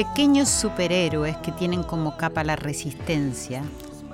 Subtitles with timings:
[0.00, 3.62] pequeños superhéroes que tienen como capa la resistencia,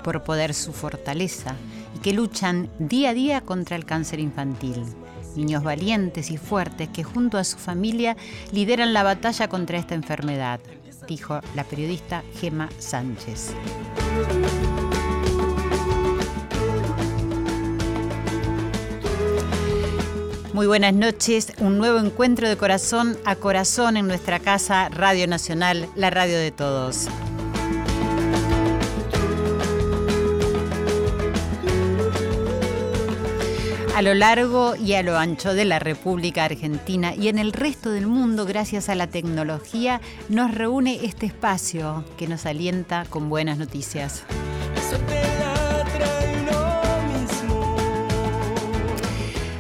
[0.03, 1.55] por poder su fortaleza,
[1.95, 4.84] y que luchan día a día contra el cáncer infantil.
[5.37, 8.17] Niños valientes y fuertes que junto a su familia
[8.51, 10.59] lideran la batalla contra esta enfermedad,
[11.07, 13.55] dijo la periodista Gema Sánchez.
[20.56, 25.86] Muy buenas noches, un nuevo encuentro de corazón a corazón en nuestra casa Radio Nacional,
[25.96, 27.08] la radio de todos.
[33.94, 37.90] A lo largo y a lo ancho de la República Argentina y en el resto
[37.90, 43.58] del mundo, gracias a la tecnología, nos reúne este espacio que nos alienta con buenas
[43.58, 44.24] noticias.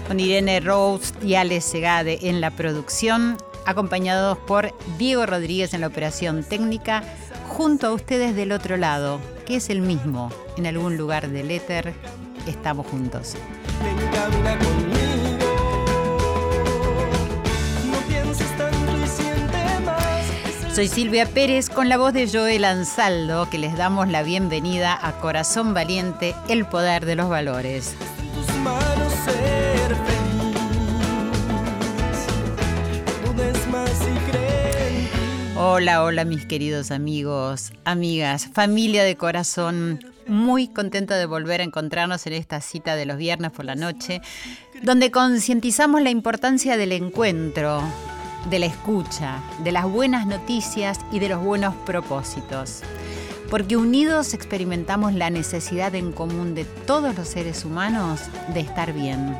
[0.06, 5.88] Con Irene Rose y Alex Segade en la producción, acompañados por Diego Rodríguez en la
[5.88, 7.02] operación técnica,
[7.48, 11.94] junto a ustedes del otro lado, que es el mismo, en algún lugar del éter,
[12.46, 13.36] estamos juntos.
[20.72, 25.12] Soy Silvia Pérez con la voz de Joel Ansaldo, que les damos la bienvenida a
[25.20, 27.96] Corazón Valiente, el poder de los valores.
[28.66, 30.56] Manos ser feliz.
[33.70, 33.90] Más.
[35.56, 40.00] Hola, hola mis queridos amigos, amigas, familia de corazón.
[40.26, 44.20] Muy contenta de volver a encontrarnos en esta cita de los viernes por la noche,
[44.82, 47.80] donde concientizamos la importancia del encuentro,
[48.50, 52.82] de la escucha, de las buenas noticias y de los buenos propósitos.
[53.50, 58.20] Porque unidos experimentamos la necesidad en común de todos los seres humanos
[58.52, 59.38] de estar bien,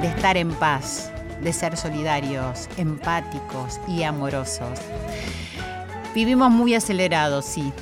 [0.00, 1.10] de estar en paz,
[1.42, 4.78] de ser solidarios, empáticos y amorosos.
[6.14, 7.72] Vivimos muy acelerados, sí,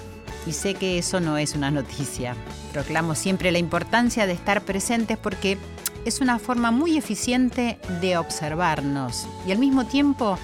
[0.47, 2.35] y sé que eso no es una noticia.
[2.73, 5.59] Proclamo siempre la importancia de estar presentes porque
[6.07, 10.39] es una forma muy eficiente de observarnos y al mismo tiempo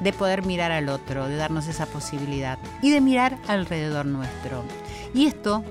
[0.00, 4.64] de poder mirar al otro, de darnos esa posibilidad y de mirar alrededor nuestro.
[5.14, 5.64] Y esto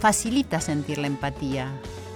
[0.00, 1.70] facilita sentir la empatía,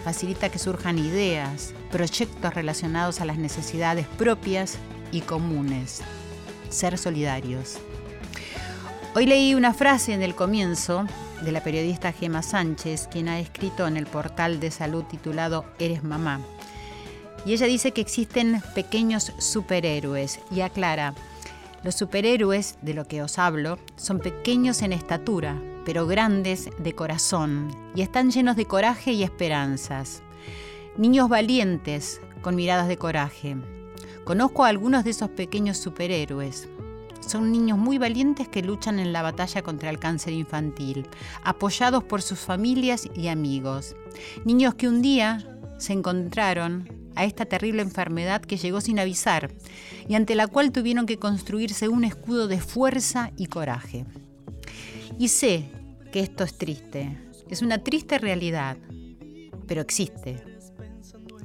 [0.04, 4.76] facilita que surjan ideas, proyectos relacionados a las necesidades propias
[5.12, 6.02] y comunes.
[6.69, 7.78] Ser solidarios.
[9.14, 11.06] Hoy leí una frase en el comienzo
[11.42, 16.02] de la periodista Gema Sánchez, quien ha escrito en el portal de salud titulado Eres
[16.02, 16.41] mamá.
[17.46, 21.14] Y ella dice que existen pequeños superhéroes y aclara,
[21.84, 27.68] los superhéroes de lo que os hablo son pequeños en estatura, pero grandes de corazón
[27.94, 30.22] y están llenos de coraje y esperanzas.
[30.96, 33.56] Niños valientes con miradas de coraje.
[34.24, 36.68] Conozco a algunos de esos pequeños superhéroes.
[37.20, 41.06] Son niños muy valientes que luchan en la batalla contra el cáncer infantil,
[41.42, 43.94] apoyados por sus familias y amigos.
[44.46, 49.50] Niños que un día se encontraron a esta terrible enfermedad que llegó sin avisar
[50.08, 54.05] y ante la cual tuvieron que construirse un escudo de fuerza y coraje.
[55.19, 55.64] Y sé
[56.12, 57.19] que esto es triste,
[57.49, 58.76] es una triste realidad,
[59.66, 60.43] pero existe.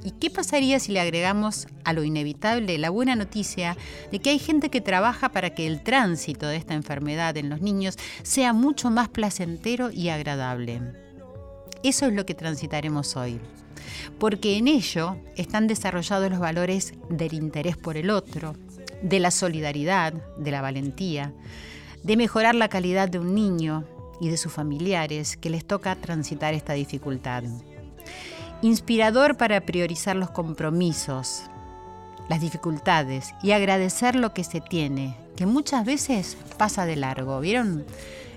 [0.02, 3.76] ¿Y qué pasaría si le agregamos a lo inevitable la buena noticia
[4.10, 7.60] de que hay gente que trabaja para que el tránsito de esta enfermedad en los
[7.60, 10.80] niños sea mucho más placentero y agradable?
[11.82, 13.40] Eso es lo que transitaremos hoy,
[14.18, 18.54] porque en ello están desarrollados los valores del interés por el otro,
[19.02, 21.32] de la solidaridad, de la valentía,
[22.02, 23.84] de mejorar la calidad de un niño
[24.20, 27.44] y de sus familiares que les toca transitar esta dificultad
[28.62, 31.44] inspirador para priorizar los compromisos,
[32.28, 37.40] las dificultades y agradecer lo que se tiene, que muchas veces pasa de largo.
[37.40, 37.84] ¿Vieron?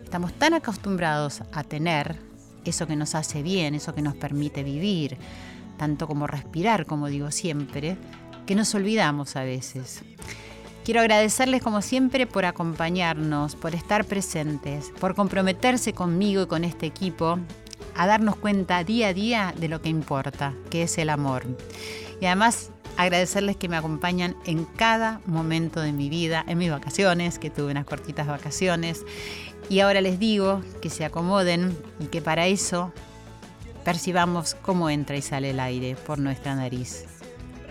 [0.04, 2.18] Estamos tan acostumbrados a tener
[2.65, 5.18] eso que nos hace bien, eso que nos permite vivir,
[5.77, 7.98] tanto como respirar, como digo siempre,
[8.45, 10.04] que nos olvidamos a veces.
[10.83, 16.86] Quiero agradecerles como siempre por acompañarnos, por estar presentes, por comprometerse conmigo y con este
[16.86, 17.39] equipo
[17.95, 21.45] a darnos cuenta día a día de lo que importa, que es el amor.
[22.19, 27.39] Y además agradecerles que me acompañan en cada momento de mi vida, en mis vacaciones,
[27.39, 29.06] que tuve unas cortitas vacaciones.
[29.69, 32.92] Y ahora les digo que se acomoden y que para eso
[33.83, 37.06] percibamos cómo entra y sale el aire por nuestra nariz.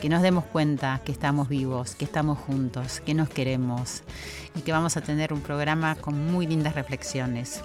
[0.00, 4.02] Que nos demos cuenta que estamos vivos, que estamos juntos, que nos queremos
[4.56, 7.62] y que vamos a tener un programa con muy lindas reflexiones.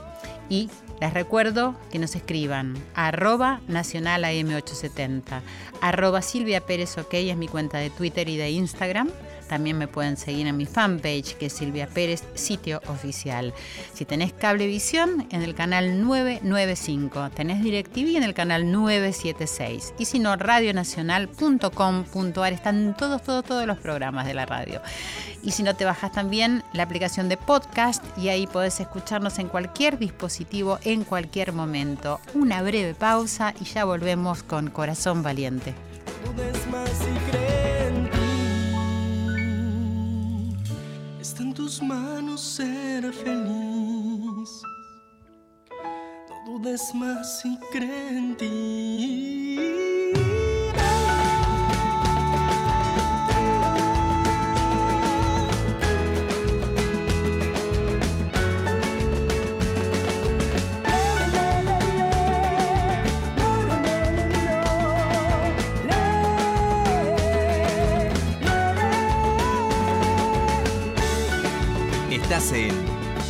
[0.50, 0.70] Y
[1.02, 5.42] les recuerdo que nos escriban arroba nacional AM870,
[5.82, 9.10] arroba Silvia Pérez es mi cuenta de Twitter y de Instagram
[9.48, 13.54] también me pueden seguir en mi fanpage, que es Silvia Pérez, sitio oficial.
[13.94, 17.30] Si tenés cablevisión, en el canal 995.
[17.32, 19.94] Tenés DirecTV en el canal 976.
[19.98, 22.54] Y si no, radionacional.com.ar.
[22.54, 24.82] Están todos, todos, todos los programas de la radio.
[25.44, 29.48] Y si no, te bajas también la aplicación de podcast y ahí podés escucharnos en
[29.48, 32.20] cualquier dispositivo, en cualquier momento.
[32.34, 35.74] Una breve pausa y ya volvemos con Corazón Valiente.
[41.54, 44.50] Tus manos ser feliz.
[46.30, 49.87] No dudes más si crees en ti.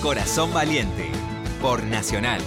[0.01, 1.09] Corazón Valiente
[1.61, 2.41] por Nacional.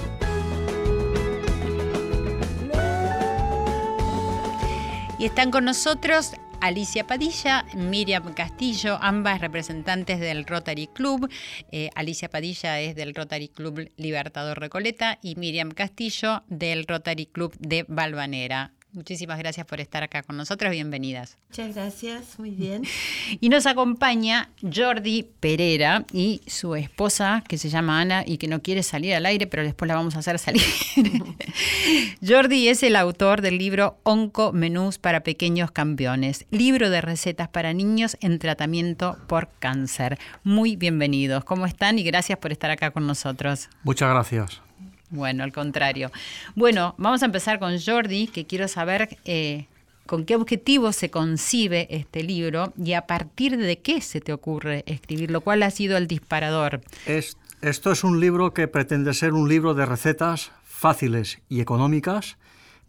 [5.18, 11.30] Y están con nosotros Alicia Padilla, Miriam Castillo, ambas representantes del Rotary Club.
[11.72, 17.54] Eh, Alicia Padilla es del Rotary Club Libertador Recoleta y Miriam Castillo del Rotary Club
[17.58, 18.72] de Balvanera.
[18.92, 20.72] Muchísimas gracias por estar acá con nosotros.
[20.72, 21.38] Bienvenidas.
[21.48, 22.82] Muchas gracias, muy bien.
[23.40, 28.60] Y nos acompaña Jordi Pereira y su esposa, que se llama Ana y que no
[28.60, 30.62] quiere salir al aire, pero después la vamos a hacer salir.
[32.26, 37.72] Jordi es el autor del libro Onco Menús para Pequeños Campeones, libro de recetas para
[37.72, 40.18] niños en tratamiento por cáncer.
[40.42, 41.44] Muy bienvenidos.
[41.44, 41.98] ¿Cómo están?
[41.98, 43.68] Y gracias por estar acá con nosotros.
[43.84, 44.69] Muchas gracias.
[45.10, 46.10] Bueno, al contrario.
[46.54, 49.66] Bueno, vamos a empezar con Jordi, que quiero saber eh,
[50.06, 54.84] con qué objetivo se concibe este libro y a partir de qué se te ocurre
[54.86, 55.40] escribirlo.
[55.40, 56.80] ¿Cuál ha sido el disparador?
[57.06, 62.38] esto es un libro que pretende ser un libro de recetas fáciles y económicas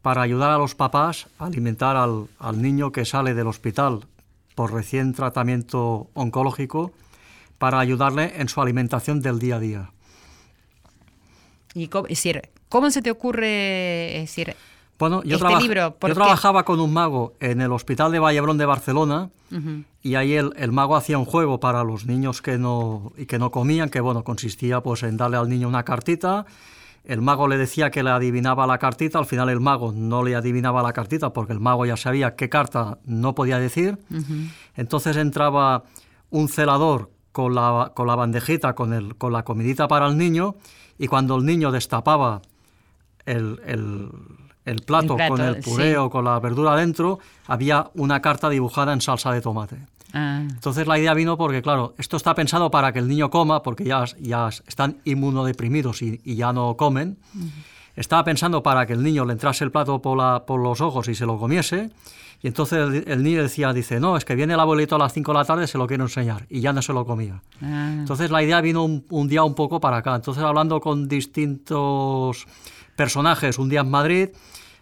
[0.01, 4.07] para ayudar a los papás a alimentar al, al niño que sale del hospital
[4.55, 6.93] por recién tratamiento oncológico
[7.57, 9.91] para ayudarle en su alimentación del día a día.
[11.73, 14.55] Y cómo, es decir, ¿cómo se te ocurre decir,
[15.01, 15.97] bueno, yo, este libro?
[15.99, 19.31] yo trabajaba con un mago en el Hospital de Vallebrón de Barcelona
[20.03, 23.39] y ahí el, el, mago hacía un juego para los niños que no, y que
[23.39, 26.45] no comían, que bueno, consistía pues en darle al niño una cartita,
[27.03, 30.35] el mago le decía que le adivinaba la cartita, al final el mago no le
[30.35, 33.97] adivinaba la cartita porque el mago ya sabía qué carta no podía decir,
[34.75, 35.83] entonces entraba
[36.29, 40.55] un celador con la, con la bandejita, con, el, con la comidita para el niño,
[40.97, 42.41] y cuando el niño destapaba
[43.25, 43.59] el,
[44.65, 49.01] el, plato, con el puré o con la verdura dentro, había una carta dibujada en
[49.01, 49.77] salsa de tomate.
[50.13, 50.41] Ah.
[50.41, 53.85] Entonces la idea vino porque, claro, esto está pensado para que el niño coma, porque
[53.85, 57.17] ya, ya están inmunodeprimidos y, y ya no comen.
[57.95, 61.07] Estaba pensando para que el niño le entrase el plato por, la, por los ojos
[61.07, 61.91] y se lo comiese.
[62.43, 65.31] Y entonces el, niño decía, dice, no, es que viene el abuelito a las 5
[65.31, 66.47] de la tarde, se lo quiero enseñar.
[66.49, 67.41] Y ya no se lo comía.
[67.61, 67.91] Ah.
[67.99, 70.15] Entonces la idea vino un, día un poco para acá.
[70.15, 72.47] Entonces hablando con distintos
[72.95, 74.29] personajes, un día en Madrid,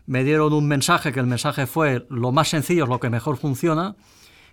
[0.06, 3.36] me dieron un mensaje, que el mensaje fue, lo más sencillo es lo que mejor
[3.36, 3.98] funciona.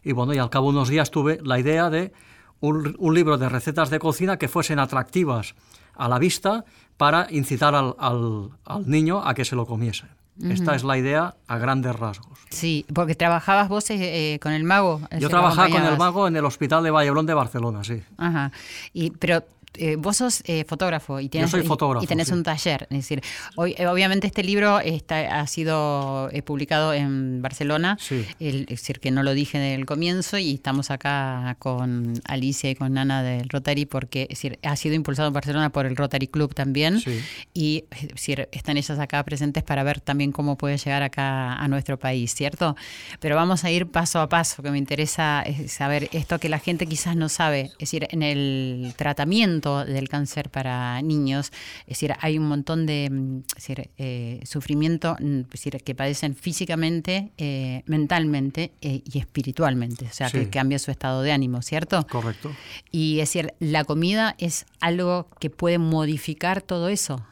[0.03, 2.13] Y bueno, y al cabo de unos días tuve la idea de
[2.59, 5.55] un, un libro de recetas de cocina que fuesen atractivas
[5.95, 6.65] a la vista
[6.97, 10.07] para incitar al, al, al niño a que se lo comiese.
[10.43, 12.39] Esta es la idea a grandes rasgos.
[12.51, 15.01] Sí, porque trabajabas vos eh, con el mago.
[15.19, 18.03] Yo trabajaba con el mago en el hospital de Vallebrón de Barcelona, sí.
[18.19, 18.53] Ajá.
[18.93, 19.43] Y, pero
[19.79, 22.35] eh, vos sos eh, fotógrafo y tienes, Yo soy fotógrafo, y tenés sí.
[22.35, 22.87] un taller.
[22.91, 23.21] Es decir,
[23.57, 28.25] hoy, eh, obviamente este libro está, ha sido eh, publicado en Barcelona, Sí.
[28.41, 32.71] el- es decir, que no lo dije en el comienzo y estamos acá con Alicia
[32.71, 35.97] y con Ana del Rotary porque es decir, ha sido impulsado en Barcelona por el
[35.97, 37.21] Rotary Club también Sí.
[37.55, 41.69] y es decir, están ellas acá presentes para ver también cómo puede llegar acá a
[41.69, 42.77] nuestro país, ¿cierto?
[43.21, 46.87] Pero vamos a ir paso a paso, que me interesa saber esto que la gente
[46.87, 51.51] quizás no sabe, es decir, en el tratamiento del cáncer para niños,
[51.83, 56.35] es decir, hay un montón de mm, decir, eh, sufrimiento mm, es decir, que padecen
[56.37, 60.39] físicamente, eh, mentalmente eh, y espiritualmente, o sea, Sí.
[60.39, 62.07] que cambia su estado de ánimo, ¿cierto?
[62.09, 62.53] Correcto.
[62.91, 67.25] Y es decir, la comida es algo que puede modificar todo eso.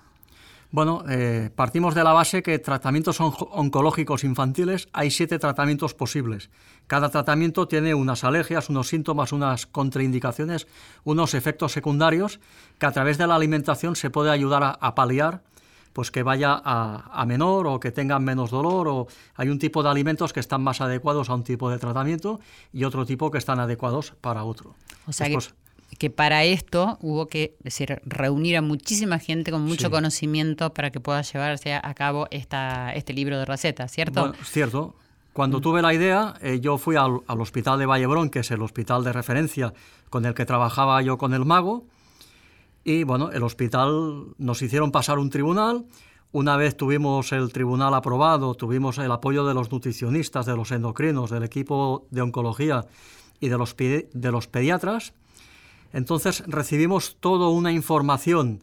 [0.70, 6.50] Bueno, eh, partimos de la base que tratamientos onco- oncológicos infantiles hay siete tratamientos posibles.
[6.86, 10.66] Cada tratamiento tiene unas alergias, unos síntomas, unas contraindicaciones,
[11.04, 12.40] unos efectos secundarios
[12.78, 15.42] que a través de la alimentación se puede ayudar a, a paliar,
[15.94, 19.82] pues que vaya a, a menor o que tengan menos dolor o hay un tipo
[19.82, 22.40] de alimentos que están más adecuados a un tipo de tratamiento
[22.72, 24.74] y otro tipo que están adecuados para otro.
[25.06, 25.54] O sea Después-
[25.90, 29.90] que, que para esto hubo que es decir, reunir a muchísima gente con mucho Sí.
[29.92, 34.20] conocimiento para que pueda llevarse a cabo esta, este libro de recetas, ¿cierto?
[34.20, 34.96] Bueno, cierto.
[35.34, 38.62] Cuando tuve la idea, eh, yo fui al, al hospital de Vallebrón, que es el
[38.62, 39.74] hospital de referencia
[40.08, 41.84] con el que trabajaba yo con el mago,
[42.84, 45.86] y bueno, el hospital nos hicieron pasar un tribunal.
[46.30, 51.30] Una vez tuvimos el tribunal aprobado, tuvimos el apoyo de los nutricionistas, de los endocrinos,
[51.30, 52.86] del equipo de oncología
[53.40, 55.14] y de los, de los pediatras.
[55.92, 58.62] Entonces recibimos toda una información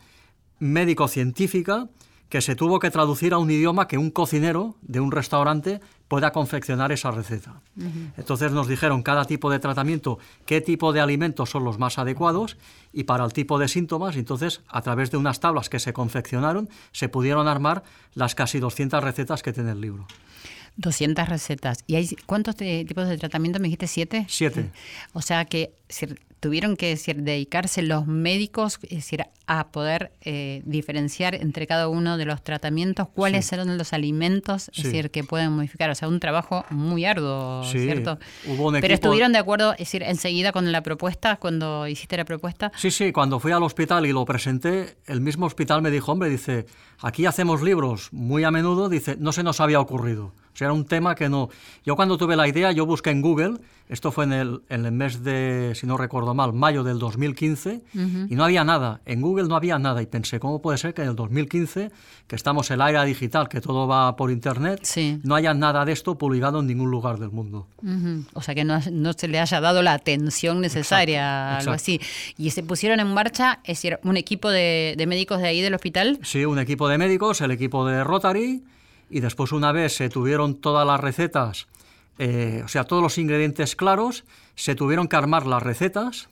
[0.59, 1.89] médico-científica
[2.31, 6.31] que se tuvo que traducir a un idioma que un cocinero de un restaurante pueda
[6.31, 7.61] confeccionar esa receta.
[8.17, 12.55] Entonces nos dijeron cada tipo de tratamiento, qué tipo de alimentos son los más adecuados
[12.93, 16.69] y para el tipo de síntomas, entonces a través de unas tablas que se confeccionaron
[16.93, 17.83] se pudieron armar
[18.13, 20.07] las casi 200 recetas que tiene el libro.
[20.77, 21.83] 200 recetas.
[21.85, 23.59] ¿Y hay cuántos de- tipos de tratamiento?
[23.59, 24.25] ¿Me dijiste siete?
[24.29, 24.71] Siete.
[25.11, 25.73] O sea que
[26.41, 32.17] tuvieron que decir, dedicarse los médicos es decir, a poder eh, diferenciar entre cada uno
[32.17, 33.55] de los tratamientos cuáles Sí.
[33.55, 34.83] eran los alimentos es Sí.
[34.83, 35.89] decir, que pueden modificar.
[35.91, 38.17] O sea, un trabajo muy arduo, Sí, ¿cierto?
[38.47, 42.25] hubo un Pero estuvieron de acuerdo, es decir, enseguida con la propuesta, cuando hiciste la
[42.25, 42.71] propuesta.
[42.75, 46.29] Sí, sí, cuando fui al hospital y lo presenté, el mismo hospital me dijo, hombre,
[46.29, 46.65] dice,
[47.01, 50.33] aquí hacemos libros muy a menudo, dice, no se nos había ocurrido.
[50.53, 51.47] O sea, era un tema que no...
[51.85, 53.53] Yo cuando tuve la idea, yo busqué en Google,
[53.87, 57.81] esto fue en el, en el mes de, si no recuerdo mal, mayo del 2015,
[58.29, 58.99] y no había nada.
[59.05, 60.01] En Google no había nada.
[60.01, 61.91] Y pensé, ¿cómo puede ser que en el 2015,
[62.27, 65.19] que estamos en la era digital, que todo va por Internet, Sí.
[65.23, 67.67] no haya nada de esto publicado en ningún lugar del mundo?
[68.33, 71.75] O sea, que no, no se le haya dado la atención necesaria, algo exacto.
[71.75, 72.01] así.
[72.37, 75.73] Y se pusieron en marcha, es decir, un equipo de, de médicos de ahí del
[75.73, 76.19] hospital.
[76.23, 78.63] Sí, un equipo de médicos, el equipo de Rotary,
[79.09, 81.67] y después una vez se tuvieron todas las recetas,
[82.17, 86.29] eh, o sea, todos los ingredientes claros, se tuvieron que armar las recetas.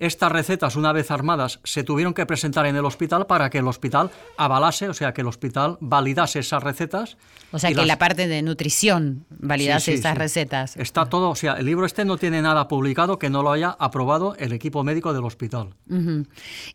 [0.00, 3.68] Estas recetas, una vez armadas, se tuvieron que presentar en el hospital para que el
[3.68, 7.18] hospital avalase, o sea, que el hospital validase esas recetas.
[7.52, 10.18] O sea, que las- la parte de nutrición validase Sí, sí, esas sí.
[10.18, 10.76] recetas.
[10.78, 13.76] Está todo, o sea, el libro este no tiene nada publicado que no lo haya
[13.78, 15.74] aprobado el equipo médico del hospital.
[15.90, 16.26] Ujú.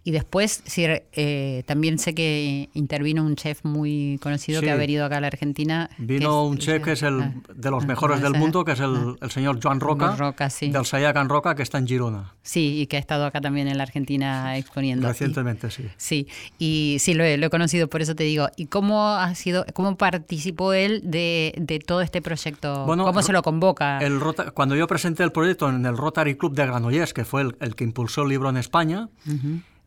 [0.03, 5.17] Y después, eh, también sé que intervino un chef muy conocido que ha venido acá
[5.17, 5.89] a la Argentina.
[5.97, 8.63] Vino un chef que es el ah, de los ah, mejores ah, del ese- mundo,
[8.65, 9.15] que es el, ah.
[9.21, 10.69] el señor Joan Roca, Roca, sí.
[10.69, 12.33] del Sayacan Roca, que está en Girona.
[12.43, 15.07] Sí, y que ha estado acá también en la Argentina exponiendo.
[15.07, 15.85] Recientemente, sí.
[15.97, 16.27] Sí,
[16.59, 18.49] y sí, lo he, lo he conocido, por eso te digo.
[18.57, 22.85] ¿Y cómo ha sido, cómo participó él de, de todo este proyecto?
[22.85, 23.99] Bueno, ¿Cómo se lo convoca?
[23.99, 27.41] El Rota- cuando yo presenté el proyecto en el Rotary Club de Granollers, que fue
[27.43, 29.07] el, el que impulsó el libro en España,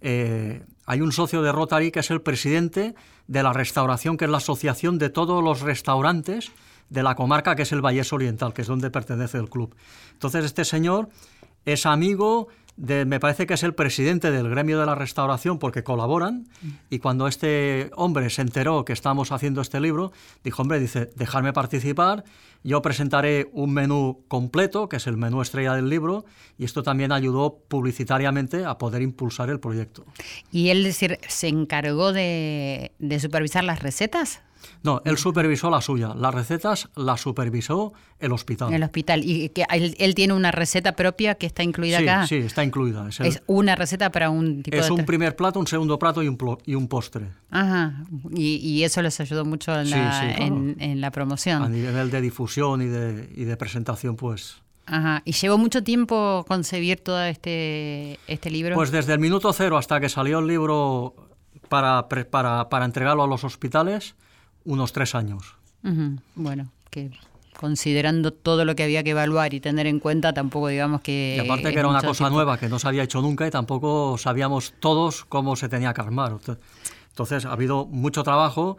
[0.01, 2.95] eh, hay un socio de Rotary que es el presidente
[3.27, 6.51] de la restauración, que es la asociación de todos los restaurantes
[6.89, 9.75] de la comarca, que es el Vallés Oriental, que es donde pertenece el club.
[10.13, 11.11] Entonces, este señor
[11.67, 16.49] es amigo me parece que es el presidente del gremio de la restauración porque colaboran
[16.91, 20.13] y cuando este hombre se enteró que estábamos haciendo este libro,
[20.45, 22.25] dijo, hombre, dice, dejarme participar,
[22.63, 26.25] yo presentaré un menú completo, que es el menú estrella del libro,
[26.57, 30.05] y esto también ayudó publicitariamente a poder impulsar el proyecto.
[30.51, 34.43] ¿Y él decir, se encargó de, de supervisar las recetas
[34.83, 38.73] No, él supervisó la suya, las recetas las supervisó el hospital.
[38.73, 39.23] el hospital?
[39.25, 42.27] ¿Y que él, él tiene una receta propia que está incluida sí, acá?
[42.27, 43.09] sí, está incluida.
[43.09, 44.93] Es, el- Es una receta para un tipo es de...
[44.93, 47.27] un primer plato, un segundo plato y un, plo- y un postre.
[47.51, 50.45] Ajá, y, y eso les ayudó mucho en, Sí, la, sí, claro.
[50.45, 51.63] en, en la promoción.
[51.63, 54.57] A nivel de difusión y de, y de presentación, pues
[54.91, 55.21] Ajá.
[55.27, 58.75] ¿Y llevó mucho tiempo concebir todo este, este libro?
[58.75, 61.15] Pues desde el minuto cero hasta que salió el libro
[61.69, 64.15] para, para, para entregarlo a los hospitales,
[64.65, 65.55] unos tres años.
[66.35, 67.11] Bueno, que
[67.59, 71.35] considerando todo lo que había que evaluar y tener en cuenta, tampoco digamos que...
[71.37, 74.17] Y aparte que era una cosa nueva que no se había hecho nunca y tampoco
[74.17, 76.39] sabíamos todos cómo se tenía que armar.
[77.09, 78.79] Entonces ha habido mucho trabajo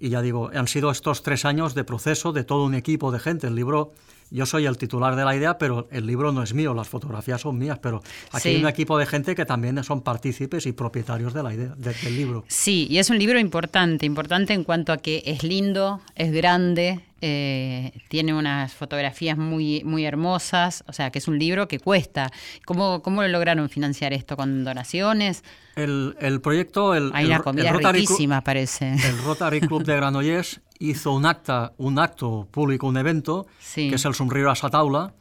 [0.00, 3.20] y ya digo, han sido estos tres años de proceso de todo un equipo de
[3.20, 3.46] gente.
[3.46, 3.92] El libro
[4.30, 7.40] yo soy el titular de la idea, pero el libro no es mío, las fotografías
[7.40, 11.32] son mías, pero aquí hay un equipo de gente que también son partícipes y propietarios
[11.34, 12.44] de la idea, del libro.
[12.48, 17.00] Sí, y es un libro importante, importante en cuanto a que es lindo, es grande,
[17.20, 22.30] eh, tiene unas fotografías muy, muy hermosas, o sea que es un libro que cuesta.
[22.64, 24.36] ¿Cómo, cómo lo lograron financiar esto?
[24.36, 25.42] ¿Con donaciones?
[25.74, 26.94] El, el proyecto...
[26.94, 28.92] El, Hay una comida riquísima, parece.
[28.92, 34.04] El Rotary Club de Granollers hizo un, acta, un acto público, un evento, que es
[34.04, 35.14] el Somriure a Sataula,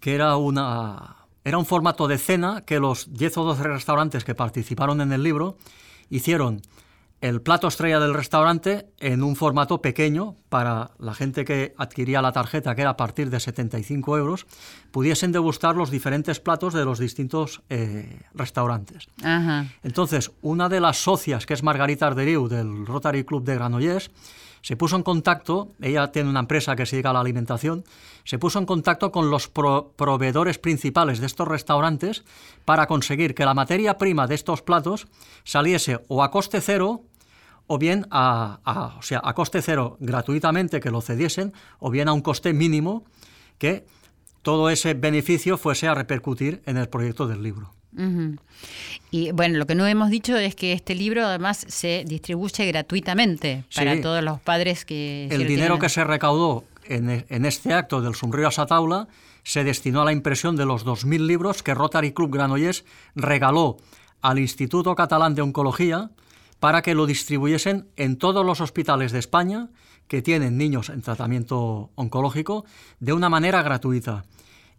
[0.00, 4.34] que era, una, era un formato de cena que los 10 o 12 restaurantes que
[4.34, 5.56] participaron en el libro
[6.10, 6.62] hicieron
[7.20, 12.30] el plato estrella del restaurante en un formato pequeño para la gente que adquiría la
[12.30, 14.46] tarjeta, que era a partir de 75 euros,
[14.92, 19.08] pudiesen degustar los diferentes platos de los distintos eh, restaurantes.
[19.82, 24.12] Entonces, una de las socias, que es Margarita Arderiu, del Rotary Club de Granollers,
[24.62, 27.84] se puso en contacto, ella tiene una empresa que se dedica a la alimentación,
[28.24, 32.24] se puso en contacto con los proveedores principales de estos restaurantes
[32.64, 35.08] para conseguir que la materia prima de estos platos
[35.44, 37.02] saliese o a coste cero
[37.66, 42.12] o bien a, o sea, a coste cero gratuitamente que lo cediesen o bien a
[42.12, 43.04] un coste mínimo
[43.58, 43.86] que
[44.42, 47.77] todo ese beneficio fuese a repercutir en el proyecto del libro.
[49.10, 53.64] Y bueno, lo que no hemos dicho es que este libro además se distribuye gratuitamente
[53.74, 55.28] para todos los padres que...
[55.30, 59.08] El dinero que se recaudó en, este acto del Sombrero a Sataula
[59.42, 63.78] se destinó a la impresión de los 2.000 libros que Rotary Club Granollers regaló
[64.20, 66.10] al Instituto Catalán de Oncología
[66.60, 69.68] para que lo distribuyesen en todos los hospitales de España
[70.08, 72.64] que tienen niños en tratamiento oncológico
[72.98, 74.24] de una manera gratuita.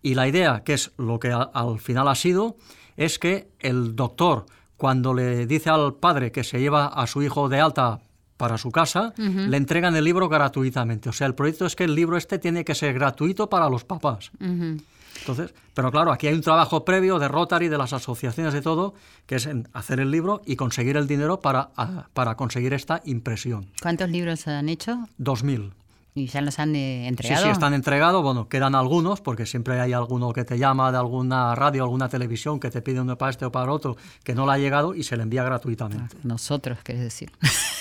[0.01, 2.57] Y la idea, que es lo que al final ha sido,
[2.99, 7.47] es que el doctor, cuando le dice al padre que se lleva a su hijo
[7.47, 8.01] de alta
[8.35, 11.07] para su casa, le entregan el libro gratuitamente.
[11.07, 13.85] O sea, el proyecto es que el libro este tiene que ser gratuito para los
[13.85, 14.31] papás.
[14.41, 18.93] Entonces, pero claro, aquí hay un trabajo previo de Rotary, de las asociaciones de todo,
[19.25, 21.69] que es hacer el libro y conseguir el dinero para,
[22.13, 23.71] para conseguir esta impresión.
[23.81, 25.07] ¿Cuántos libros se han hecho?
[25.17, 25.71] Dos mil.
[26.19, 27.43] ¿Y ya los han eh, entregado?
[27.43, 28.21] Sí, sí, están entregados.
[28.21, 32.59] Bueno, quedan algunos, porque siempre hay alguno que te llama de alguna radio, alguna televisión,
[32.59, 35.03] que te pide uno para este o para otro, que no le ha llegado y
[35.03, 36.15] se le envía gratuitamente.
[36.17, 37.31] Ah, nosotros, querés decir.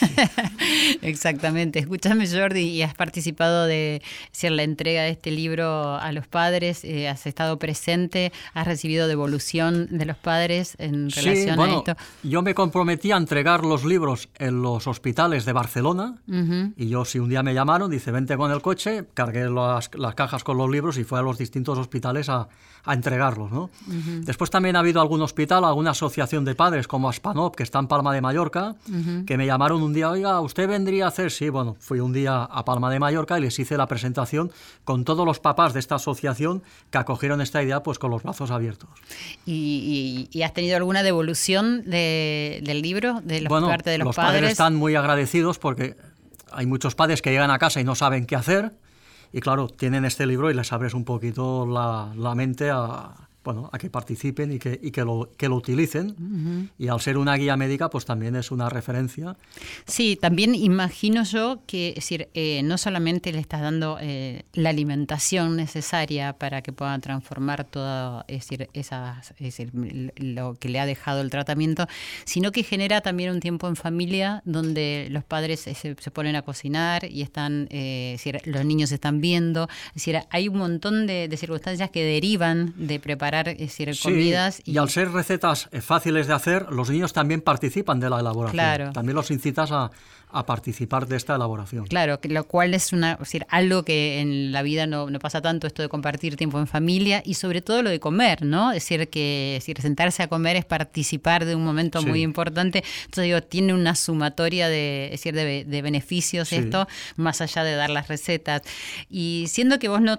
[1.02, 1.80] Exactamente.
[1.80, 6.84] Escúchame, Jordi, y has participado de decir, la entrega de este libro a los padres,
[6.84, 11.96] eh, has estado presente, has recibido devolución de los padres en relación a esto.
[12.22, 16.18] Yo me comprometí a entregar los libros en los hospitales de Barcelona,
[16.76, 20.58] y yo, si un día me llamaron, dice, con el coche, cargué las, cajas con
[20.58, 22.48] los libros y fue a los distintos hospitales a,
[22.86, 23.50] entregarlos.
[23.52, 23.68] ¿no?
[24.22, 27.86] Después también ha habido algún hospital, alguna asociación de padres como Aspanop, que está en
[27.86, 28.76] Palma de Mallorca,
[29.26, 31.30] que me llamaron un día, oiga, ¿usted vendría a hacer?
[31.30, 34.50] Sí, bueno, fui un día a Palma de Mallorca y les hice la presentación
[34.84, 38.50] con todos los papás de esta asociación que acogieron esta idea pues con los brazos
[38.50, 38.88] abiertos.
[39.44, 44.52] ¿Y, has tenido alguna devolución del libro de los parte de los, los padres?
[44.52, 45.96] están muy agradecidos porque
[46.52, 48.72] hay muchos padres que llegan a casa y no saben qué hacer
[49.32, 53.70] y claro, tienen este libro y les abres un poquito la, la mente a, bueno,
[53.72, 56.68] a que participen y que, y que, lo, que lo utilicen.
[56.76, 59.38] Y al ser una guía médica, pues también es una referencia.
[59.86, 65.56] Sí, también imagino yo que decir, eh, no solamente le estás dando eh, la alimentación
[65.56, 69.70] necesaria para que pueda transformar todo es decir, esas, es decir,
[70.16, 71.86] lo que le ha dejado el tratamiento,
[72.26, 76.42] sino que genera también un tiempo en familia donde los padres se, se ponen a
[76.42, 79.70] cocinar y están, eh, decir, los niños están viendo.
[79.88, 83.37] Es decir, hay un montón de circunstancias que derivan de preparar
[84.02, 84.62] comidas.
[84.64, 84.78] Y...
[84.78, 88.92] al ser recetas eh, fáciles de hacer, los niños también participan de la elaboración.
[88.92, 89.90] También los incitas a,
[90.30, 91.86] a participar de esta elaboración.
[91.86, 95.66] Claro, lo cual es una, decir, algo que en la vida no, no, pasa tanto,
[95.66, 98.72] esto de compartir tiempo en familia y sobre todo lo de comer, ¿no?
[98.72, 102.84] Es decir, que decir, sentarse a comer es participar de un momento muy importante.
[103.04, 106.86] Entonces digo, tiene una sumatoria de, decir, de, beneficios esto,
[107.16, 108.62] más allá de dar las recetas.
[109.08, 110.18] Y siendo que vos no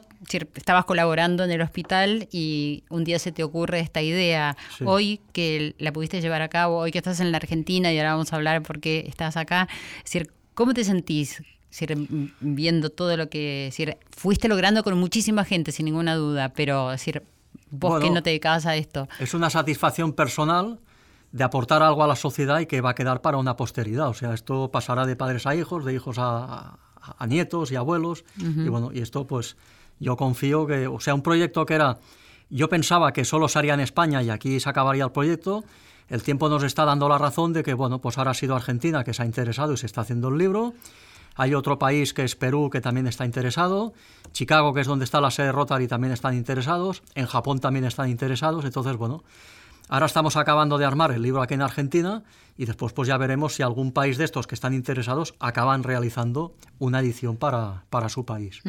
[0.55, 5.75] estabas colaborando en el hospital y un día se te ocurre esta idea, hoy que
[5.77, 8.35] la pudiste llevar a cabo, hoy que estás en la Argentina y ahora vamos a
[8.35, 9.67] hablar por qué estás acá,
[10.03, 11.41] decir, ¿cómo te sentís?
[12.39, 13.71] viendo todo lo que
[14.09, 17.23] fuiste logrando con muchísima gente, sin ninguna duda, pero decir,
[17.69, 19.07] vos que no te dedicabas a esto.
[19.19, 20.79] Es una satisfacción personal
[21.31, 24.09] de aportar algo a la sociedad y que va a quedar para una posteridad.
[24.09, 26.77] O sea, esto pasará de padres a hijos, de hijos a,
[27.27, 28.23] nietos y abuelos.
[28.37, 29.55] Y bueno, y esto pues
[29.99, 31.99] yo confío que, o sea, un proyecto que era,
[32.49, 35.63] yo pensaba que solo se haría en España y aquí se acabaría el proyecto.
[36.09, 39.03] El tiempo nos está dando la razón de que, bueno, pues ahora ha sido Argentina
[39.03, 40.73] que se ha interesado y se está haciendo el libro.
[41.35, 43.93] Hay otro país que es Perú que también está interesado.
[44.33, 47.03] Chicago, que es donde está la sede Rotary, también están interesados.
[47.15, 48.65] En Japón también están interesados.
[48.65, 49.23] Entonces, bueno,
[49.87, 52.23] ahora estamos acabando de armar el libro aquí en Argentina
[52.59, 56.53] y después pues ya veremos si algún país de estos que están interesados acaban realizando
[56.77, 58.61] una edición para, para su país.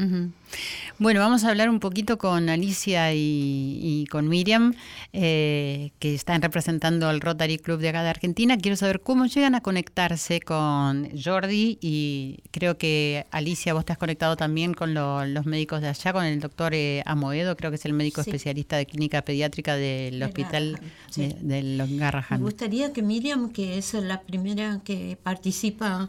[0.98, 4.74] Bueno, vamos a hablar un poquito con Alicia y, con Miriam,
[5.12, 8.56] eh, que están representando al Rotary Club de acá de Argentina.
[8.58, 13.98] Quiero saber cómo llegan a conectarse con Jordi y creo que Alicia, vos te has
[13.98, 17.84] conectado también con los médicos de allá, con el doctor eh, Amoedo, creo que es
[17.86, 20.78] el médico especialista de clínica pediátrica del hospital
[21.16, 22.38] de, los Garrahan.
[22.38, 26.08] Me gustaría que Miriam, que es la primera que participa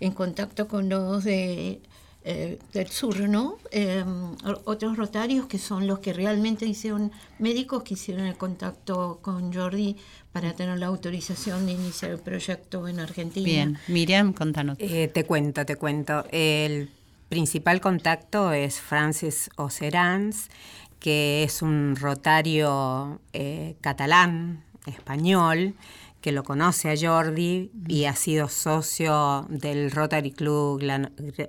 [0.00, 1.80] en contacto con los de,
[2.22, 3.56] eh, del sur, ¿no?
[3.70, 9.52] Em, otros rotarios que son los que realmente hicieron, médicos que hicieron el contacto con
[9.52, 9.96] Jordi
[10.32, 13.44] para tener la autorización de iniciar el proyecto en Argentina.
[13.44, 14.76] Bien, Miriam, contanos.
[14.80, 16.24] Eh, te cuento, te cuento.
[16.30, 16.90] El
[17.30, 20.50] principal contacto es Francis Ocerans,
[20.98, 25.74] que es un rotario eh, catalán, español,
[26.20, 30.80] que lo conoce a Jordi y ha sido socio del Rotary Club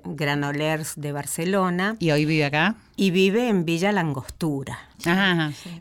[0.05, 1.95] Granolers de Barcelona.
[1.99, 2.75] ¿Y hoy vive acá?
[2.95, 4.79] Y vive en Villa Langostura.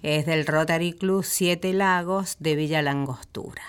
[0.02, 3.62] Es del Rotary Club Siete Lagos de Villa Langostura.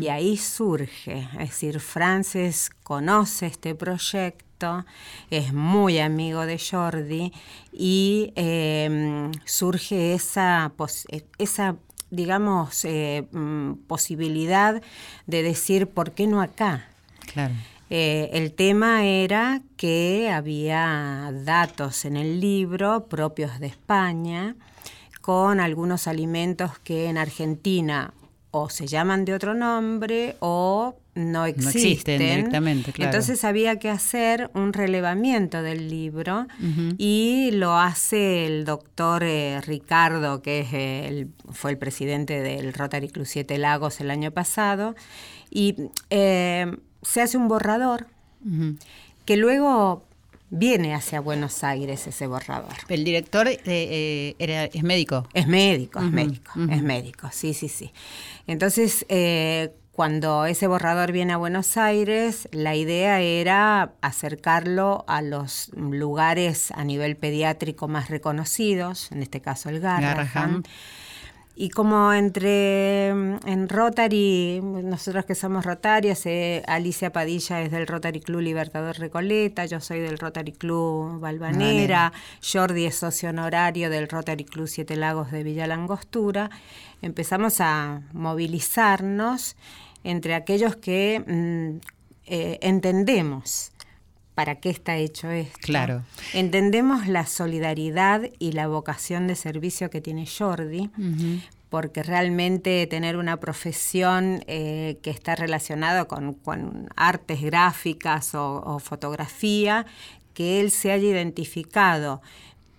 [0.00, 4.84] Y ahí surge, es decir, Frances conoce este proyecto,
[5.30, 7.32] es muy amigo de Jordi
[7.72, 10.72] y em, surge esa,
[11.38, 11.76] esa
[12.14, 14.82] digamos, eh, mm, posibilidad
[15.26, 16.88] de decir, ¿por qué no acá?
[17.32, 17.54] Claro.
[17.90, 24.56] Eh, el tema era que había datos en el libro propios de España
[25.20, 28.12] con algunos alimentos que en Argentina
[28.50, 32.18] o se llaman de otro nombre o no existen.
[32.18, 33.10] directamente, claro.
[33.10, 36.46] Entonces había que hacer un relevamiento del libro
[36.98, 43.08] y lo hace el doctor eh, Ricardo, que es el, fue el presidente del Rotary
[43.08, 44.94] Club Siete Lagos el año pasado,
[45.50, 45.76] y
[46.10, 48.08] eh, se hace un borrador
[49.24, 50.04] que luego
[50.50, 52.74] viene hacia Buenos Aires ese borrador.
[52.88, 55.28] ¿El director eh, era, es médico?
[55.32, 57.92] Es médico, es médico, es médico, sí, sí, sí.
[58.46, 59.06] Entonces,
[59.94, 66.82] cuando ese borrador viene a Buenos Aires, la idea era acercarlo a los lugares a
[66.82, 70.64] nivel pediátrico más reconocidos, en este caso el Garrahan.
[71.56, 78.18] Y como entre en Rotary, nosotros que somos Rotarias, eh, Alicia Padilla es del Rotary
[78.18, 82.12] Club Libertador Recoleta, yo soy del Rotary Club Balvanera,
[82.42, 86.50] Jordi es socio honorario del Rotary Club Siete Lagos de Villa Langostura,
[87.02, 89.54] empezamos a movilizarnos
[90.02, 91.86] entre aquellos que mm,
[92.26, 93.73] eh, entendemos
[94.34, 95.58] para qué está hecho esto.
[95.62, 96.02] Claro.
[96.32, 100.90] Entendemos la solidaridad y la vocación de servicio que tiene Jordi,
[101.70, 109.86] porque realmente tener una profesión eh, que está relacionada con, artes gráficas o, fotografía,
[110.34, 112.20] que él se haya identificado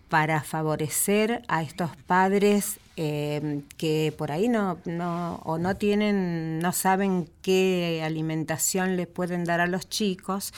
[0.09, 6.71] para favorecer a estos padres eh, que por ahí no, no, o no tienen, no
[6.71, 10.53] saben qué alimentación les pueden dar a los chicos.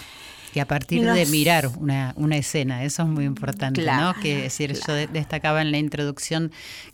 [0.53, 4.13] Que a partir de mirar una, una, escena, eso es muy importante, ¿no?
[4.21, 6.51] Que decir, yo destacaba en la introducción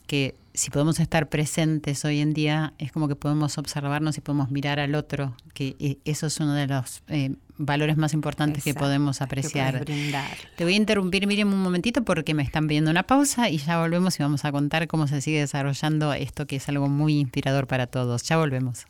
[0.08, 4.51] que si podemos estar presentes hoy en día, es como que podemos observarnos y podemos
[4.51, 8.75] mirar al otro, que eh, eso es uno de los eh, valores más importantes que
[8.75, 9.83] podemos apreciar.
[9.83, 13.79] Te voy a interrumpir, Miriam, un momentito porque me están pidiendo una pausa y ya
[13.79, 17.65] volvemos y vamos a contar cómo se sigue desarrollando esto que es algo muy inspirador
[17.65, 18.23] para todos.
[18.23, 18.85] Ya volvemos.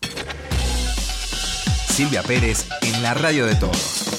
[1.88, 4.10] Silvia Pérez en la radio de todos.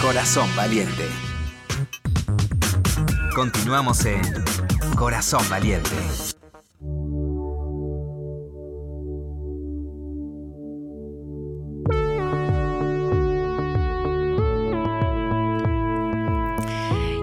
[0.00, 1.06] Corazón valiente.
[3.34, 4.22] Continuamos en
[4.98, 5.94] Corazón Valiente.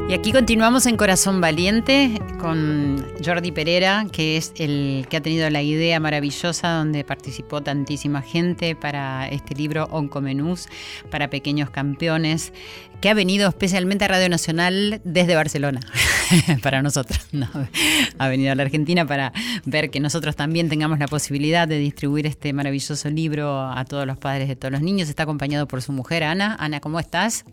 [0.07, 5.49] Y aquí continuamos en Corazón Valiente con Jordi Pereira, que es el que ha tenido
[5.49, 10.67] la idea maravillosa donde participó tantísima gente para este libro Oncomenús
[11.09, 12.53] para pequeños campeones,
[13.01, 15.81] que ha venido especialmente a Radio Nacional desde Barcelona,
[16.61, 17.19] para nosotros.
[18.17, 19.33] ha venido a la Argentina para
[19.65, 24.17] ver que nosotros también tengamos la posibilidad de distribuir este maravilloso libro a todos los
[24.17, 25.09] padres de todos los niños.
[25.09, 26.55] Está acompañado por su mujer Ana.
[26.59, 27.45] Ana, ¿cómo estás?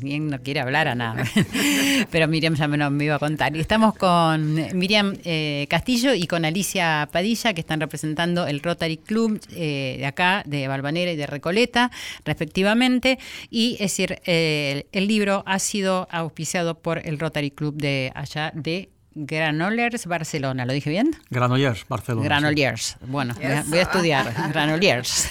[0.00, 1.24] Bien, no quiere hablar a nada.
[2.10, 3.56] Pero Miriam ya me, iba a contar.
[3.56, 9.40] Estamos con Miriam eh, Castillo y con Alicia Padilla, que están representando el Rotary Club
[9.50, 11.90] eh, de acá, de Balvanera y de Recoleta,
[12.24, 13.18] respectivamente.
[13.50, 18.50] Y es decir, eh, el libro ha sido auspiciado por el Rotary Club de allá
[18.54, 21.12] de Granollers Barcelona, ¿lo dije bien?
[21.30, 22.24] Granollers Barcelona.
[22.24, 23.34] Granollers, bueno,
[23.66, 25.28] voy a estudiar, Granollers.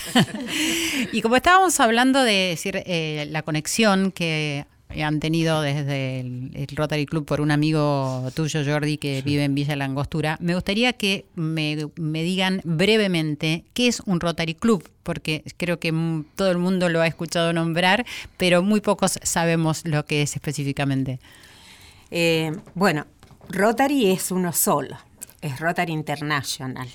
[1.11, 4.65] y como estábamos hablando de decir eh, la conexión que
[5.01, 9.75] han tenido desde el, Rotary Club por un amigo tuyo, Jordi, que vive en Villa
[9.75, 15.79] Langostura, me gustaría que me, me, digan brevemente qué es un Rotary Club, porque creo
[15.79, 15.93] que
[16.35, 18.05] todo el mundo lo ha escuchado nombrar,
[18.37, 21.19] pero muy pocos sabemos lo que es específicamente.
[22.11, 23.07] Eh, bueno,
[23.49, 24.97] Rotary es uno solo,
[25.41, 26.88] es Rotary International.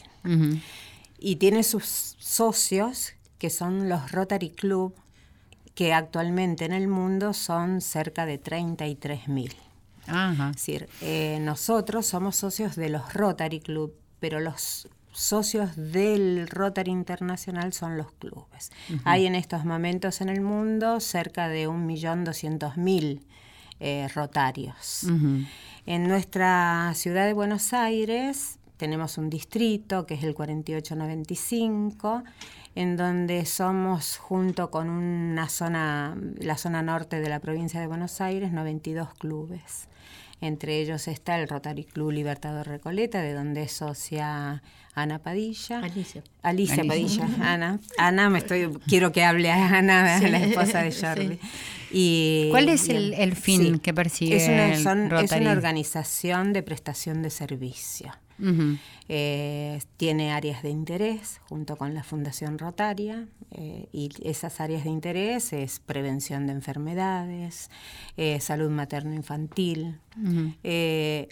[1.18, 4.94] Y tiene sus socios, que son los Rotary Club,
[5.74, 9.54] que actualmente en el mundo son cerca de 33 mil.
[10.06, 16.90] Es decir, eh, nosotros somos socios de los Rotary Club, pero los socios del Rotary
[16.90, 18.70] Internacional son los clubes.
[19.04, 23.20] Hay en estos momentos en el mundo cerca de 1.200.000
[23.80, 25.06] eh, rotarios.
[25.88, 32.24] En nuestra ciudad de Buenos Aires tenemos un distrito que es el 4895,
[32.74, 38.20] en donde somos junto con una zona, la zona norte de la provincia de Buenos
[38.20, 39.88] Aires, 92 clubes.
[40.42, 44.62] Entre ellos está el Rotary Club Libertador Recoleta, de donde es socia
[44.94, 45.80] Ana Padilla.
[45.80, 46.22] Alicia.
[46.42, 47.80] Alicia, Padilla, Ana.
[47.96, 51.40] Ana, me estoy, quiero que hable a Ana, la esposa de Jordi.
[51.90, 57.30] Y, ¿Cuál es el, fin que persigue es una, Es una organización de prestación de
[57.30, 58.12] servicio.
[59.08, 64.90] Eh, tiene áreas de interés junto con la Fundación Rotaria eh, y esas áreas de
[64.90, 67.70] interés es prevención de enfermedades,
[68.16, 69.98] eh, salud materno-infantil,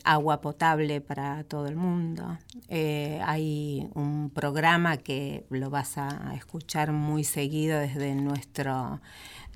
[0.04, 2.38] agua potable para todo el mundo.
[2.68, 9.00] hay un programa que lo vas a escuchar muy seguido desde nuestro